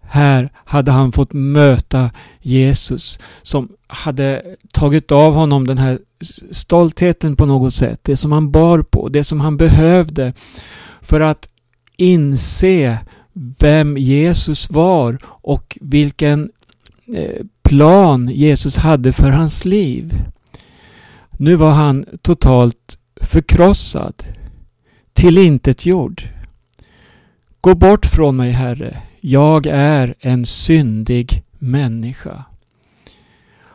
Här 0.00 0.52
hade 0.54 0.90
han 0.90 1.12
fått 1.12 1.32
möta 1.32 2.10
Jesus 2.40 3.18
som 3.42 3.68
hade 3.86 4.42
tagit 4.72 5.12
av 5.12 5.34
honom 5.34 5.66
den 5.66 5.78
här 5.78 5.98
stoltheten 6.50 7.36
på 7.36 7.46
något 7.46 7.74
sätt. 7.74 8.00
Det 8.02 8.16
som 8.16 8.32
han 8.32 8.50
bar 8.50 8.82
på, 8.82 9.08
det 9.08 9.24
som 9.24 9.40
han 9.40 9.56
behövde 9.56 10.32
för 11.00 11.20
att 11.20 11.48
inse 11.96 12.98
vem 13.58 13.98
Jesus 13.98 14.70
var 14.70 15.18
och 15.24 15.78
vilken 15.80 16.50
eh, 17.14 17.44
plan 17.62 18.28
Jesus 18.28 18.76
hade 18.76 19.12
för 19.12 19.30
hans 19.30 19.64
liv. 19.64 20.14
Nu 21.30 21.56
var 21.56 21.70
han 21.70 22.04
totalt 22.22 22.98
förkrossad, 23.20 24.14
tillintetgjord. 25.12 26.22
Gå 27.60 27.74
bort 27.74 28.06
från 28.06 28.36
mig, 28.36 28.50
Herre. 28.50 29.02
Jag 29.20 29.66
är 29.66 30.14
en 30.20 30.46
syndig 30.46 31.42
människa. 31.58 32.44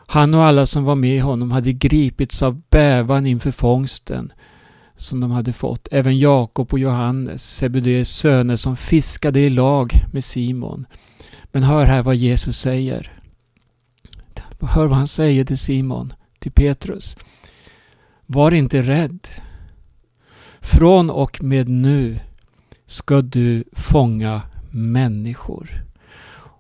Han 0.08 0.34
och 0.34 0.44
alla 0.44 0.66
som 0.66 0.84
var 0.84 0.96
med 0.96 1.22
honom 1.22 1.52
hade 1.52 1.74
gripits 1.74 2.44
av 2.44 2.62
bävan 2.70 3.28
inför 3.28 3.52
fångsten 3.52 4.34
som 4.96 5.20
de 5.20 5.32
hade 5.32 5.54
fått. 5.54 5.88
Även 5.92 6.20
Jakob 6.20 6.74
och 6.74 6.80
Johannes, 6.80 7.56
Sebedeus 7.56 8.10
söner 8.10 8.56
som 8.56 8.78
fiskade 8.78 9.40
i 9.40 9.50
lag 9.50 9.94
med 10.14 10.24
Simon. 10.24 10.86
Men 11.52 11.64
hör 11.64 11.86
här 11.86 12.04
vad 12.04 12.16
Jesus 12.16 12.58
säger. 12.58 13.12
Hör 14.62 14.88
vad 14.88 14.98
han 14.98 15.08
säger 15.08 15.44
till 15.44 15.58
Simon, 15.58 16.14
till 16.40 16.52
Petrus. 16.52 17.18
Var 18.26 18.52
inte 18.52 18.82
rädd. 18.82 19.28
Från 20.62 21.10
och 21.10 21.44
med 21.44 21.70
nu 21.70 22.20
ska 22.86 23.22
du 23.22 23.64
fånga 23.72 24.42
människor. 24.72 25.84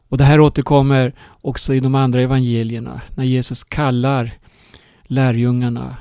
Och 0.09 0.17
det 0.17 0.23
här 0.23 0.39
återkommer 0.39 1.13
också 1.41 1.73
i 1.73 1.79
de 1.79 1.95
andra 1.95 2.21
evangelierna 2.21 3.01
när 3.15 3.23
Jesus 3.23 3.63
kallar 3.63 4.31
lärjungarna, 5.03 5.97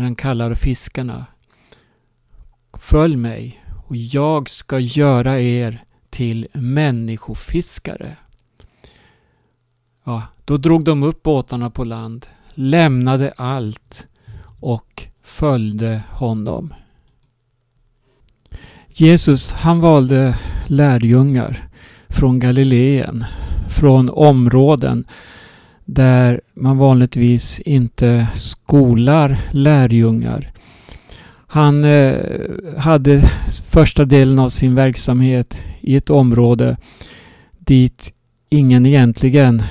när 0.00 0.04
han 0.04 0.16
kallar 0.16 0.54
fiskarna. 0.54 1.26
Följ 2.78 3.16
mig 3.16 3.64
och 3.86 3.96
jag 3.96 4.48
ska 4.48 4.78
göra 4.78 5.40
er 5.40 5.84
till 6.10 6.48
människofiskare. 6.52 8.16
Ja, 10.04 10.22
då 10.44 10.56
drog 10.56 10.84
de 10.84 11.02
upp 11.02 11.22
båtarna 11.22 11.70
på 11.70 11.84
land, 11.84 12.26
lämnade 12.54 13.32
allt 13.36 14.06
och 14.60 15.02
följde 15.22 16.02
honom. 16.10 16.74
Jesus 18.88 19.52
han 19.52 19.80
valde 19.80 20.38
lärjungar 20.66 21.68
från 22.08 22.38
Galileen, 22.38 23.24
från 23.68 24.10
områden 24.10 25.04
där 25.94 26.40
man 26.54 26.78
vanligtvis 26.78 27.60
inte 27.60 28.26
skolar 28.34 29.38
lärjungar. 29.50 30.52
Han 31.46 31.84
eh, 31.84 32.16
hade 32.78 33.20
första 33.70 34.04
delen 34.04 34.38
av 34.38 34.48
sin 34.48 34.74
verksamhet 34.74 35.62
i 35.80 35.96
ett 35.96 36.10
område 36.10 36.76
dit 37.58 38.12
ingen 38.48 38.86
egentligen 38.86 39.62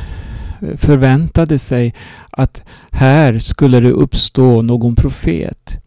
eh, 0.61 0.77
förväntade 0.77 1.59
sig 1.59 1.95
att 2.31 2.63
här 2.91 3.39
skulle 3.39 3.79
det 3.79 3.91
uppstå 3.91 4.61
någon 4.61 4.95
profet. 4.95 5.77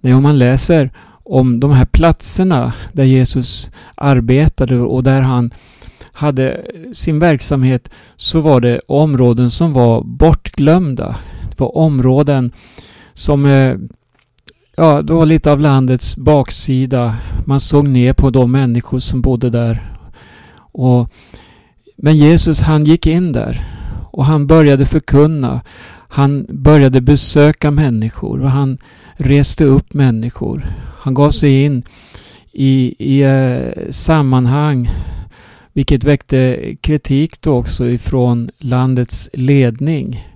Nej, 0.00 0.14
om 0.14 0.22
man 0.22 0.38
läser 0.38 0.90
om 1.24 1.60
de 1.60 1.70
här 1.70 1.84
platserna 1.84 2.72
där 2.92 3.04
Jesus 3.04 3.70
arbetade 3.94 4.78
och 4.78 5.02
där 5.02 5.20
han 5.20 5.50
hade 6.12 6.66
sin 6.92 7.18
verksamhet 7.18 7.90
så 8.16 8.40
var 8.40 8.60
det 8.60 8.80
områden 8.86 9.50
som 9.50 9.72
var 9.72 10.02
bortglömda. 10.04 11.16
Det 11.50 11.60
var 11.60 11.76
områden 11.76 12.52
som 13.14 13.46
eh, 13.46 13.74
ja, 14.76 15.02
det 15.02 15.12
var 15.12 15.26
lite 15.26 15.52
av 15.52 15.60
landets 15.60 16.16
baksida. 16.16 17.16
Man 17.46 17.60
såg 17.60 17.88
ner 17.88 18.12
på 18.12 18.30
de 18.30 18.52
människor 18.52 18.98
som 18.98 19.20
bodde 19.20 19.50
där. 19.50 19.96
Och, 20.56 21.12
men 21.96 22.16
Jesus 22.16 22.60
han 22.60 22.84
gick 22.84 23.06
in 23.06 23.32
där 23.32 23.66
och 24.10 24.24
han 24.24 24.46
började 24.46 24.86
förkunna. 24.86 25.60
Han 26.08 26.46
började 26.48 27.00
besöka 27.00 27.70
människor 27.70 28.40
och 28.40 28.50
han 28.50 28.78
reste 29.14 29.64
upp 29.64 29.94
människor. 29.94 30.72
Han 30.98 31.14
gav 31.14 31.30
sig 31.30 31.62
in 31.64 31.82
i, 32.52 32.94
i 32.98 33.22
eh, 33.22 33.90
sammanhang 33.90 34.90
vilket 35.72 36.04
väckte 36.04 36.74
kritik 36.80 37.40
då 37.40 37.56
också 37.56 37.88
ifrån 37.88 38.50
landets 38.58 39.30
ledning 39.32 40.26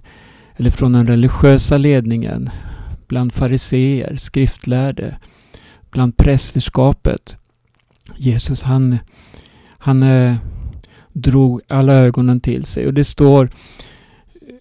eller 0.56 0.70
från 0.70 0.92
den 0.92 1.06
religiösa 1.06 1.76
ledningen 1.76 2.50
bland 3.08 3.32
fariseer, 3.32 4.16
skriftlärde, 4.16 5.16
bland 5.90 6.16
prästerskapet. 6.16 7.38
Jesus 8.16 8.62
han, 8.62 8.98
han 9.78 10.02
eh, 10.02 10.34
drog 11.12 11.60
alla 11.68 11.92
ögonen 11.92 12.40
till 12.40 12.64
sig 12.64 12.86
och 12.86 12.94
det 12.94 13.04
står 13.04 13.50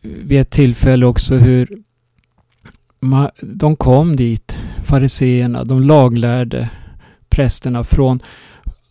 vid 0.02 0.42
ett 0.42 0.52
tillfälle 0.52 1.06
också 1.06 1.36
hur 1.36 1.84
de 3.42 3.76
kom 3.76 4.16
dit, 4.16 4.58
fariseerna, 4.84 5.64
de 5.64 5.84
laglärde 5.84 6.70
prästerna 7.30 7.84
från 7.84 8.20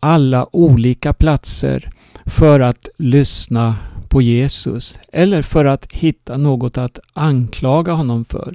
alla 0.02 0.56
olika 0.56 1.12
platser 1.12 1.90
för 2.26 2.60
att 2.60 2.88
lyssna 2.98 3.76
på 4.08 4.22
Jesus 4.22 4.98
eller 5.12 5.42
för 5.42 5.64
att 5.64 5.92
hitta 5.92 6.36
något 6.36 6.78
att 6.78 6.98
anklaga 7.12 7.92
honom 7.92 8.24
för. 8.24 8.54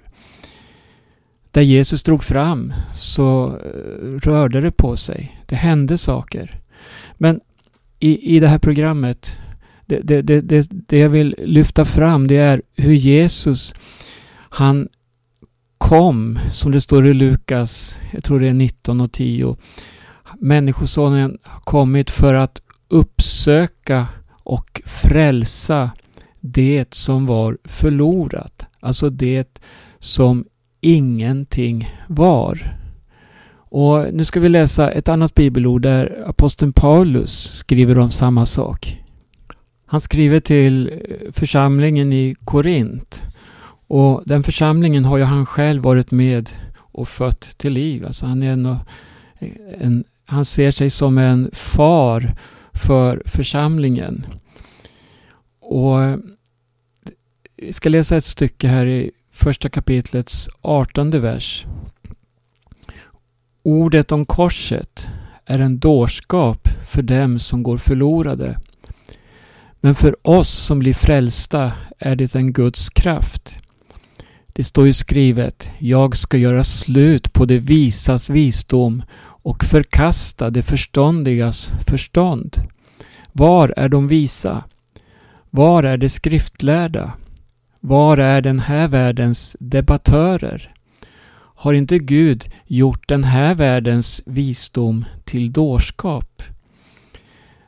Där 1.52 1.62
Jesus 1.62 2.04
drog 2.04 2.24
fram 2.24 2.74
så 2.94 3.48
eh, 3.48 4.20
rörde 4.20 4.62
det 4.62 4.72
på 4.72 4.96
sig. 4.96 5.42
Det 5.46 5.56
hände 5.56 5.98
saker. 5.98 6.60
Men 7.14 7.40
i, 8.00 8.36
i 8.36 8.40
det 8.40 8.48
här 8.48 8.60
programmet, 8.60 9.38
det, 9.86 10.00
det, 10.00 10.22
det, 10.22 10.68
det 10.70 10.98
jag 10.98 11.10
vill 11.10 11.36
lyfta 11.38 11.86
fram 11.86 12.28
det 12.28 12.38
är 12.38 12.62
hur 12.76 12.94
Jesus, 12.94 13.76
han 14.50 14.88
kom, 15.78 16.40
som 16.52 16.72
det 16.72 16.82
står 16.82 17.08
i 17.08 17.14
Lukas, 17.14 18.00
jag 18.12 18.24
tror 18.24 18.40
det 18.40 18.48
är 18.48 18.54
19 18.54 19.02
och 19.02 19.12
10. 19.12 19.58
Människosonen 20.40 21.38
har 21.44 21.62
kommit 21.62 22.12
för 22.12 22.34
att 22.34 22.62
uppsöka 22.88 24.08
och 24.44 24.82
frälsa 24.86 25.92
det 26.40 26.94
som 26.94 27.26
var 27.26 27.58
förlorat. 27.64 28.66
Alltså 28.80 29.10
det 29.10 29.60
som 30.00 30.46
ingenting 30.82 31.96
var. 32.08 32.78
Och 33.70 34.14
nu 34.14 34.24
ska 34.24 34.40
vi 34.40 34.50
läsa 34.50 34.92
ett 34.92 35.10
annat 35.10 35.36
bibelord 35.36 35.82
där 35.82 36.24
aposteln 36.28 36.74
Paulus 36.74 37.58
skriver 37.58 37.98
om 37.98 38.12
samma 38.12 38.46
sak. 38.46 39.04
Han 39.86 40.02
skriver 40.02 40.40
till 40.40 40.88
eh, 40.88 41.32
församlingen 41.32 42.14
i 42.14 42.36
Korint. 42.46 43.24
Och 43.88 44.24
den 44.26 44.44
församlingen 44.44 45.06
har 45.06 45.18
ju 45.18 45.24
han 45.24 45.46
själv 45.46 45.84
varit 45.84 46.12
med 46.12 46.50
och 46.78 47.08
fött 47.08 47.42
till 47.58 47.74
liv. 47.74 48.06
Alltså 48.06 48.26
han, 48.26 48.44
är 48.44 48.48
eh, 48.48 48.54
en, 48.54 48.78
en, 49.80 50.04
han 50.28 50.46
ser 50.46 50.72
sig 50.72 50.90
som 50.90 51.18
en 51.18 51.50
far 51.54 52.36
för 52.74 53.24
församlingen. 53.26 54.26
Och 55.60 56.04
eh, 56.04 56.18
vi 57.58 57.74
ska 57.74 57.90
läsa 57.90 58.18
ett 58.18 58.26
stycke 58.26 58.68
här 58.68 58.86
i 58.86 59.12
första 59.32 59.70
kapitlets 59.70 60.50
artonde 60.62 61.20
vers. 61.20 61.66
Ordet 63.64 64.12
om 64.12 64.26
korset 64.26 65.08
är 65.46 65.60
en 65.60 65.80
dårskap 65.80 66.68
för 66.88 67.02
dem 67.02 67.40
som 67.40 67.64
går 67.64 67.78
förlorade. 67.78 68.60
Men 69.80 69.96
för 69.96 70.28
oss 70.28 70.50
som 70.50 70.80
blir 70.80 70.94
frälsta 70.94 71.72
är 72.00 72.16
det 72.16 72.36
en 72.36 72.54
Guds 72.54 72.90
kraft. 72.90 73.56
Det 74.48 74.64
står 74.64 74.86
ju 74.86 74.94
skrivet, 74.94 75.70
jag 75.80 76.16
ska 76.18 76.38
göra 76.38 76.64
slut 76.64 77.34
på 77.34 77.46
det 77.46 77.60
visas 77.60 78.30
visdom 78.30 79.04
och 79.48 79.64
förkasta 79.64 80.50
det 80.50 80.64
förståndigas 80.64 81.74
förstånd. 81.88 82.58
Var 83.32 83.74
är 83.78 83.90
de 83.90 84.08
visa? 84.08 84.64
Var 85.50 85.84
är 85.84 85.98
de 85.98 86.10
skriftlärda? 86.10 87.12
Var 87.80 88.18
är 88.18 88.42
den 88.42 88.60
här 88.60 88.88
världens 88.88 89.56
debattörer? 89.60 90.74
Har 91.36 91.74
inte 91.74 92.00
Gud 92.00 92.46
gjort 92.66 93.08
den 93.08 93.24
här 93.24 93.56
världens 93.56 94.22
visdom 94.26 95.06
till 95.24 95.52
dårskap? 95.52 96.44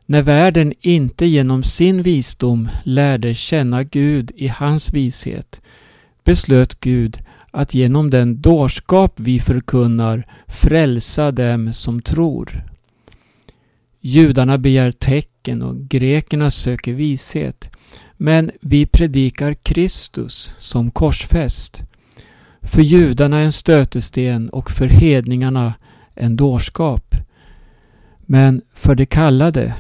När 0.06 0.22
världen 0.22 0.74
inte 0.82 1.26
genom 1.26 1.64
sin 1.64 2.02
visdom 2.02 2.70
lärde 2.84 3.34
känna 3.34 3.84
Gud 3.84 4.32
i 4.36 4.48
hans 4.48 4.94
vishet 4.94 5.62
beslöt 6.24 6.80
Gud 6.80 7.18
att 7.52 7.74
genom 7.74 8.10
den 8.10 8.42
dårskap 8.42 9.14
vi 9.16 9.40
förkunnar 9.40 10.28
frälsa 10.48 11.32
dem 11.32 11.74
som 11.74 12.02
tror. 12.02 12.64
Judarna 14.02 14.58
begär 14.58 14.92
tecken 14.92 15.62
och 15.62 15.78
grekerna 15.78 16.50
söker 16.52 16.94
vishet. 16.94 17.72
Men 18.18 18.52
vi 18.62 18.86
predikar 18.86 19.54
Kristus 19.54 20.56
som 20.60 20.92
korsfäst. 20.92 21.84
För 22.62 22.82
judarna 22.82 23.40
en 23.40 23.52
stötesten 23.52 24.50
och 24.50 24.72
för 24.72 24.88
hedningarna 24.88 25.74
en 26.16 26.36
dårskap. 26.36 27.16
Men 28.20 28.62
för 28.74 28.96
de 28.96 29.06
kallade, 29.06 29.74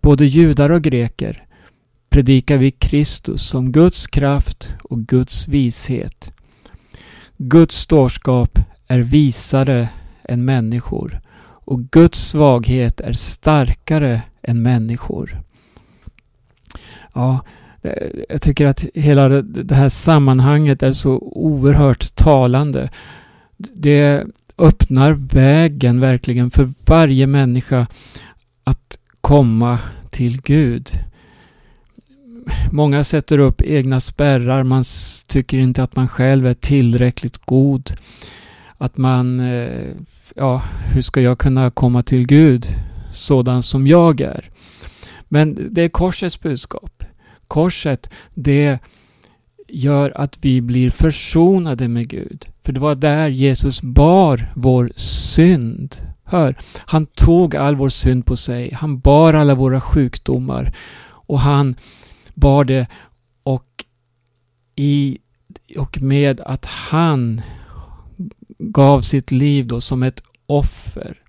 både 0.00 0.26
judar 0.26 0.70
och 0.70 0.82
greker, 0.82 1.42
predikar 2.10 2.58
vi 2.58 2.70
Kristus 2.70 3.42
som 3.42 3.72
Guds 3.72 4.06
kraft 4.06 4.74
och 4.82 5.06
Guds 5.06 5.48
vishet. 5.48 6.33
Guds 7.36 7.86
dårskap 7.86 8.58
är 8.88 8.98
visare 8.98 9.88
än 10.24 10.44
människor 10.44 11.20
och 11.64 11.80
Guds 11.80 12.28
svaghet 12.28 13.00
är 13.00 13.12
starkare 13.12 14.22
än 14.42 14.62
människor. 14.62 15.42
Ja, 17.14 17.40
jag 18.28 18.42
tycker 18.42 18.66
att 18.66 18.84
hela 18.94 19.28
det 19.42 19.74
här 19.74 19.88
sammanhanget 19.88 20.82
är 20.82 20.92
så 20.92 21.18
oerhört 21.18 22.14
talande. 22.14 22.90
Det 23.56 24.24
öppnar 24.58 25.12
vägen 25.12 26.00
verkligen 26.00 26.50
för 26.50 26.72
varje 26.86 27.26
människa 27.26 27.86
att 28.64 28.98
komma 29.20 29.78
till 30.10 30.42
Gud. 30.42 30.90
Många 32.72 33.04
sätter 33.04 33.38
upp 33.38 33.62
egna 33.62 34.00
spärrar. 34.00 34.64
Man 34.64 34.84
tycker 35.26 35.58
inte 35.58 35.82
att 35.82 35.96
man 35.96 36.08
själv 36.08 36.46
är 36.46 36.54
tillräckligt 36.54 37.38
god. 37.38 37.90
Att 38.78 38.96
man, 38.96 39.40
eh, 39.40 39.90
ja, 40.34 40.62
hur 40.92 41.02
ska 41.02 41.20
jag 41.20 41.38
kunna 41.38 41.70
komma 41.70 42.02
till 42.02 42.26
Gud 42.26 42.66
sådan 43.12 43.62
som 43.62 43.86
jag 43.86 44.20
är? 44.20 44.50
Men 45.28 45.68
det 45.70 45.82
är 45.82 45.88
korsets 45.88 46.40
budskap. 46.40 47.04
Korset, 47.48 48.10
det 48.34 48.78
gör 49.68 50.12
att 50.16 50.38
vi 50.40 50.60
blir 50.60 50.90
försonade 50.90 51.88
med 51.88 52.08
Gud. 52.08 52.46
För 52.64 52.72
det 52.72 52.80
var 52.80 52.94
där 52.94 53.28
Jesus 53.28 53.82
bar 53.82 54.52
vår 54.54 54.90
synd. 54.96 55.96
Hör, 56.24 56.56
han 56.78 57.06
tog 57.06 57.56
all 57.56 57.76
vår 57.76 57.88
synd 57.88 58.26
på 58.26 58.36
sig. 58.36 58.72
Han 58.74 58.98
bar 58.98 59.34
alla 59.34 59.54
våra 59.54 59.80
sjukdomar. 59.80 60.74
Och 61.26 61.40
han 61.40 61.76
bar 62.34 62.64
det 62.64 62.86
och 63.42 63.84
i 64.76 65.18
och 65.76 66.02
med 66.02 66.40
att 66.40 66.64
han 66.64 67.42
gav 68.58 69.00
sitt 69.00 69.30
liv 69.30 69.66
då 69.66 69.80
som 69.80 70.02
ett 70.02 70.22
offer 70.46 71.22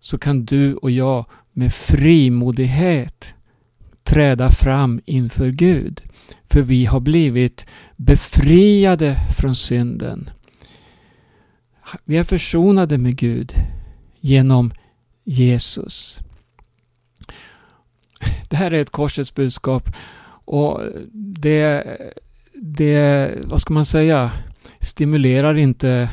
så 0.00 0.18
kan 0.18 0.44
du 0.44 0.74
och 0.74 0.90
jag 0.90 1.26
med 1.52 1.74
frimodighet 1.74 3.34
träda 4.02 4.50
fram 4.50 5.00
inför 5.04 5.50
Gud. 5.50 6.02
För 6.50 6.62
vi 6.62 6.84
har 6.84 7.00
blivit 7.00 7.66
befriade 7.96 9.16
från 9.38 9.54
synden. 9.54 10.30
Vi 12.04 12.16
är 12.16 12.24
försonade 12.24 12.98
med 12.98 13.16
Gud 13.16 13.52
genom 14.20 14.72
Jesus. 15.24 16.20
Det 18.48 18.56
här 18.56 18.72
är 18.72 18.80
ett 18.80 18.90
korsets 18.90 19.34
budskap 19.34 19.90
Och 20.44 20.80
det, 21.12 21.84
det, 22.54 23.30
vad 23.44 23.60
ska 23.60 23.74
man 23.74 23.84
säga, 23.84 24.30
stimulerar 24.80 25.54
inte 25.54 26.10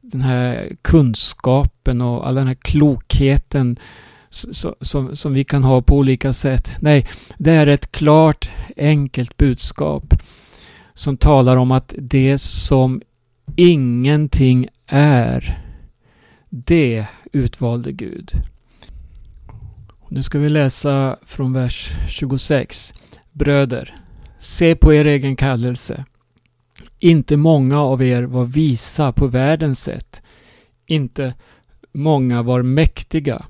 den 0.00 0.20
här 0.20 0.76
kunskapen 0.82 2.02
och 2.02 2.26
all 2.26 2.34
den 2.34 2.46
här 2.46 2.54
klokheten 2.54 3.76
som, 4.80 5.16
som 5.16 5.34
vi 5.34 5.44
kan 5.44 5.64
ha 5.64 5.82
på 5.82 5.96
olika 5.96 6.32
sätt. 6.32 6.76
Nej, 6.80 7.06
det 7.38 7.50
är 7.50 7.66
ett 7.66 7.92
klart, 7.92 8.50
enkelt 8.76 9.36
budskap 9.36 10.14
som 10.94 11.16
talar 11.16 11.56
om 11.56 11.70
att 11.70 11.94
det 11.98 12.38
som 12.38 13.02
ingenting 13.56 14.68
är, 14.86 15.58
det 16.48 17.06
utvalde 17.32 17.92
Gud. 17.92 18.32
Nu 20.14 20.22
ska 20.22 20.38
vi 20.38 20.48
läsa 20.48 21.16
från 21.22 21.52
vers 21.52 21.92
26. 22.08 22.92
Bröder, 23.32 23.94
se 24.38 24.74
på 24.74 24.94
er 24.94 25.04
egen 25.04 25.36
kallelse. 25.36 26.04
Inte 26.98 27.36
många 27.36 27.80
av 27.80 28.02
er 28.02 28.22
var 28.22 28.44
visa 28.44 29.12
på 29.12 29.26
världens 29.26 29.80
sätt. 29.80 30.22
Inte 30.86 31.34
många 31.92 32.42
var 32.42 32.62
mäktiga. 32.62 33.44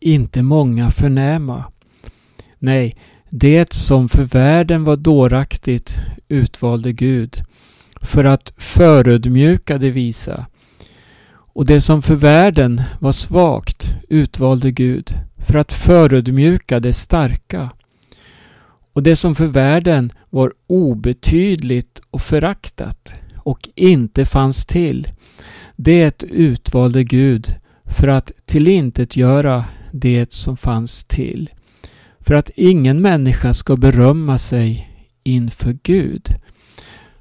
Inte 0.00 0.42
många 0.42 0.90
förnäma. 0.90 1.64
Nej, 2.58 2.96
det 3.30 3.72
som 3.72 4.08
för 4.08 4.24
världen 4.24 4.84
var 4.84 4.96
dåraktigt 4.96 5.96
utvalde 6.28 6.92
Gud 6.92 7.42
för 8.00 8.24
att 8.24 8.52
förödmjuka 8.56 9.78
det 9.78 9.90
visa. 9.90 10.46
Och 11.30 11.66
det 11.66 11.80
som 11.80 12.02
för 12.02 12.14
världen 12.14 12.82
var 13.00 13.12
svagt 13.12 13.94
utvalde 14.08 14.70
Gud 14.70 15.14
för 15.46 15.58
att 15.58 15.72
förödmjuka 15.72 16.80
det 16.80 16.92
starka. 16.92 17.70
Och 18.92 19.02
det 19.02 19.16
som 19.16 19.34
för 19.34 19.46
världen 19.46 20.12
var 20.30 20.52
obetydligt 20.66 22.00
och 22.10 22.22
föraktat 22.22 23.14
och 23.36 23.68
inte 23.74 24.24
fanns 24.24 24.66
till, 24.66 25.08
det 25.76 26.22
utvalde 26.22 27.04
Gud 27.04 27.54
för 27.84 28.08
att 28.08 28.32
tillintetgöra 28.46 29.64
det 29.92 30.32
som 30.32 30.56
fanns 30.56 31.04
till. 31.04 31.50
För 32.20 32.34
att 32.34 32.50
ingen 32.56 33.02
människa 33.02 33.52
ska 33.52 33.76
berömma 33.76 34.38
sig 34.38 34.90
inför 35.22 35.78
Gud. 35.82 36.28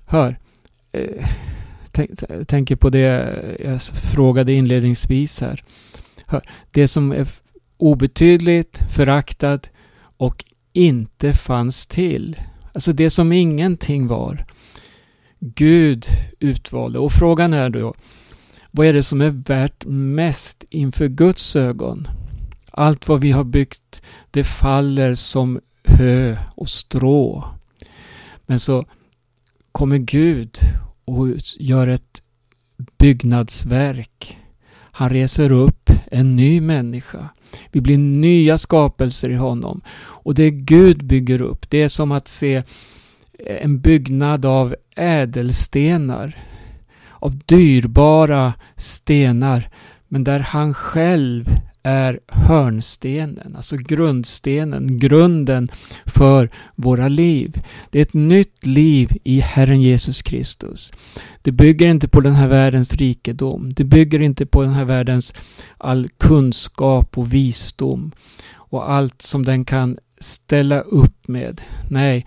Hör, 0.05 0.37
eh, 0.91 1.27
tänk, 1.91 2.09
tänker 2.47 2.75
på 2.75 2.89
det 2.89 3.35
jag 3.63 3.81
frågade 3.81 4.53
inledningsvis 4.53 5.41
här. 5.41 5.63
Hör, 6.25 6.41
det 6.71 6.87
som 6.87 7.11
är 7.11 7.27
obetydligt, 7.83 8.81
föraktad 8.95 9.59
och 10.17 10.45
inte 10.73 11.33
fanns 11.33 11.85
till. 11.85 12.39
Alltså 12.73 12.93
det 12.93 13.09
som 13.09 13.31
ingenting 13.31 14.07
var. 14.07 14.45
Gud 15.39 16.05
utvalde. 16.39 16.99
Och 16.99 17.11
frågan 17.11 17.53
är 17.53 17.69
då, 17.69 17.93
vad 18.71 18.87
är 18.87 18.93
det 18.93 19.03
som 19.03 19.21
är 19.21 19.29
värt 19.29 19.85
mest 19.85 20.63
inför 20.69 21.07
Guds 21.07 21.55
ögon? 21.55 22.07
Allt 22.71 23.07
vad 23.07 23.21
vi 23.21 23.31
har 23.31 23.43
byggt, 23.43 24.01
det 24.31 24.43
faller 24.43 25.15
som 25.15 25.59
hö 25.83 26.37
och 26.55 26.69
strå. 26.69 27.45
Men 28.45 28.59
så 28.59 28.85
kommer 29.71 29.97
Gud 29.97 30.57
och 31.05 31.27
gör 31.59 31.87
ett 31.87 32.21
byggnadsverk. 32.97 34.37
Han 34.75 35.09
reser 35.09 35.51
upp 35.51 35.89
en 36.11 36.35
ny 36.35 36.61
människa. 36.61 37.29
Vi 37.71 37.81
blir 37.81 37.97
nya 37.97 38.57
skapelser 38.57 39.29
i 39.29 39.35
honom. 39.35 39.81
Och 39.95 40.35
det 40.35 40.51
Gud 40.51 41.05
bygger 41.05 41.41
upp, 41.41 41.69
det 41.69 41.81
är 41.81 41.87
som 41.87 42.11
att 42.11 42.27
se 42.27 42.55
eh, 42.55 42.63
en 43.45 43.79
byggnad 43.79 44.45
av 44.45 44.75
ädelstenar. 44.95 46.37
Av 47.09 47.37
dyrbara 47.45 48.53
stenar. 48.77 49.69
Men 50.07 50.23
där 50.23 50.39
han 50.39 50.73
själv 50.73 51.45
är 51.83 52.19
hörnstenen, 52.27 53.55
alltså 53.55 53.77
grundstenen, 53.77 54.97
grunden 54.97 55.69
för 56.05 56.49
våra 56.75 57.07
liv. 57.07 57.61
Det 57.89 57.99
är 57.99 58.01
ett 58.01 58.13
nytt 58.13 58.65
liv 58.65 59.09
i 59.23 59.39
Herren 59.39 59.81
Jesus 59.81 60.21
Kristus. 60.21 60.93
Det 61.41 61.51
bygger 61.51 61.87
inte 61.87 62.07
på 62.07 62.21
den 62.21 62.35
här 62.35 62.47
världens 62.47 62.93
rikedom. 62.93 63.73
Det 63.73 63.83
bygger 63.83 64.19
inte 64.19 64.45
på 64.45 64.61
den 64.61 64.73
här 64.73 64.85
världens 64.85 65.33
all 65.77 66.09
kunskap 66.17 67.17
och 67.17 67.33
visdom 67.33 68.11
och 68.53 68.91
allt 68.91 69.21
som 69.21 69.45
den 69.45 69.65
kan 69.65 69.97
ställa 70.19 70.81
upp 70.81 71.27
med. 71.27 71.61
Nej, 71.89 72.25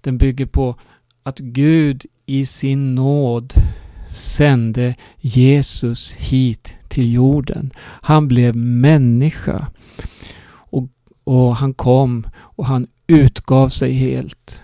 den 0.00 0.18
bygger 0.18 0.46
på 0.46 0.76
att 1.22 1.38
Gud 1.38 2.06
i 2.26 2.46
sin 2.46 2.94
nåd 2.94 3.54
sände 4.10 4.94
Jesus 5.18 6.12
hit 6.12 6.74
till 6.88 7.12
jorden. 7.12 7.72
Han 8.02 8.28
blev 8.28 8.56
människa. 8.56 9.66
Och, 10.52 10.88
och 11.24 11.56
han 11.56 11.74
kom 11.74 12.26
och 12.38 12.66
han 12.66 12.86
utgav 13.06 13.68
sig 13.68 13.92
helt. 13.92 14.60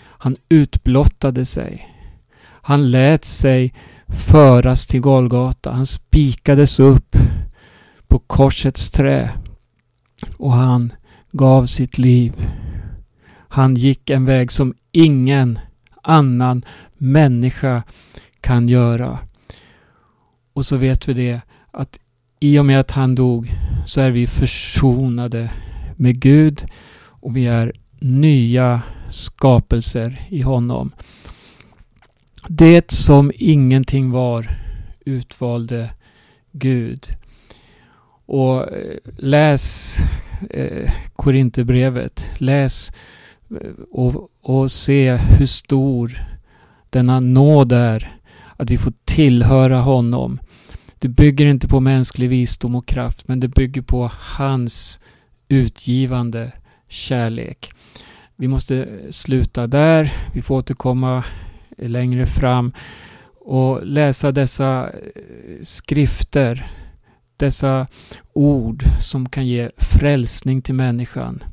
Han 0.00 0.36
utblottade 0.48 1.44
sig. 1.44 1.94
Han 2.42 2.90
lät 2.90 3.24
sig 3.24 3.74
föras 4.08 4.86
till 4.86 5.00
Golgata. 5.00 5.70
Han 5.70 5.86
spikades 5.86 6.80
upp 6.80 7.16
på 8.06 8.18
korsets 8.18 8.90
trä. 8.90 9.30
Och 10.36 10.52
han 10.52 10.92
gav 11.32 11.66
sitt 11.66 11.98
liv. 11.98 12.32
Han 13.48 13.74
gick 13.74 14.10
en 14.10 14.24
väg 14.24 14.52
som 14.52 14.74
ingen 14.92 15.58
annan 16.02 16.64
människa 16.98 17.82
kan 18.40 18.68
göra. 18.68 19.18
Och 20.52 20.66
så 20.66 20.76
vet 20.76 21.08
vi 21.08 21.14
det 21.14 21.40
att 21.70 21.98
i 22.40 22.58
och 22.58 22.66
med 22.66 22.80
att 22.80 22.90
han 22.90 23.14
dog 23.14 23.52
så 23.86 24.00
är 24.00 24.10
vi 24.10 24.26
försonade 24.26 25.50
med 25.96 26.20
Gud 26.20 26.64
och 27.04 27.36
vi 27.36 27.46
är 27.46 27.72
nya 28.00 28.82
skapelser 29.08 30.26
i 30.28 30.40
honom. 30.40 30.92
Det 32.48 32.90
som 32.90 33.32
ingenting 33.34 34.10
var 34.10 34.50
utvalde 35.04 35.90
Gud. 36.52 37.06
Och 38.26 38.72
eh, 38.72 38.98
läs 39.16 39.96
eh, 40.50 40.92
Korinthierbrevet. 41.16 42.24
Läs 42.38 42.92
eh, 43.50 43.70
och, 43.90 44.28
och 44.40 44.70
se 44.70 45.16
hur 45.16 45.46
stor 45.46 46.12
denna 46.90 47.20
nåd 47.20 47.72
är. 47.72 48.17
Att 48.58 48.70
vi 48.70 48.78
får 48.78 48.92
tillhöra 49.04 49.80
honom. 49.80 50.40
Det 50.98 51.08
bygger 51.08 51.46
inte 51.46 51.68
på 51.68 51.80
mänsklig 51.80 52.28
visdom 52.28 52.74
och 52.74 52.86
kraft 52.86 53.28
men 53.28 53.40
det 53.40 53.48
bygger 53.48 53.82
på 53.82 54.10
hans 54.14 55.00
utgivande 55.48 56.52
kärlek. 56.88 57.70
Vi 58.36 58.48
måste 58.48 58.88
sluta 59.10 59.66
där. 59.66 60.12
Vi 60.34 60.42
får 60.42 60.56
återkomma 60.56 61.24
längre 61.78 62.26
fram 62.26 62.72
och 63.40 63.86
läsa 63.86 64.32
dessa 64.32 64.90
eh, 64.90 65.22
skrifter, 65.62 66.70
dessa 67.36 67.86
ord 68.32 68.84
som 69.00 69.28
kan 69.28 69.46
ge 69.46 69.70
frälsning 69.76 70.62
till 70.62 70.74
människan. 70.74 71.44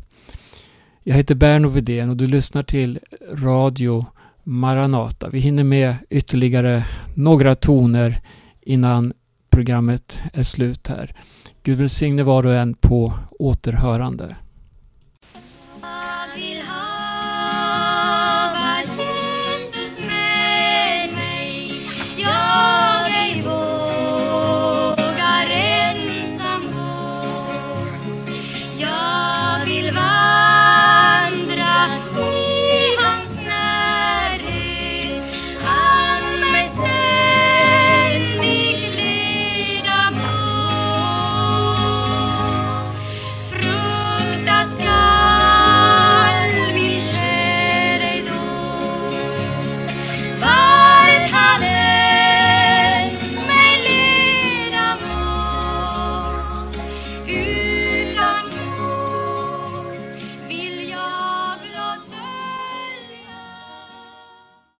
Jag 1.03 1.15
heter 1.15 1.35
Berno 1.35 1.67
Widén 1.67 2.09
och 2.09 2.17
du 2.17 2.27
lyssnar 2.27 2.63
till 2.63 2.99
Radio 3.31 4.05
Maranata. 4.47 5.29
Vi 5.29 5.39
hinner 5.39 5.63
med 5.63 5.95
ytterligare 6.09 6.85
några 7.15 7.55
toner 7.55 8.21
innan 8.61 9.13
programmet 9.49 10.23
är 10.33 10.43
slut 10.43 10.87
här. 10.87 11.15
Gud 11.63 11.77
välsigne 11.77 12.23
var 12.23 12.45
och 12.45 12.53
en 12.53 12.73
på 12.73 13.13
återhörande. 13.39 14.35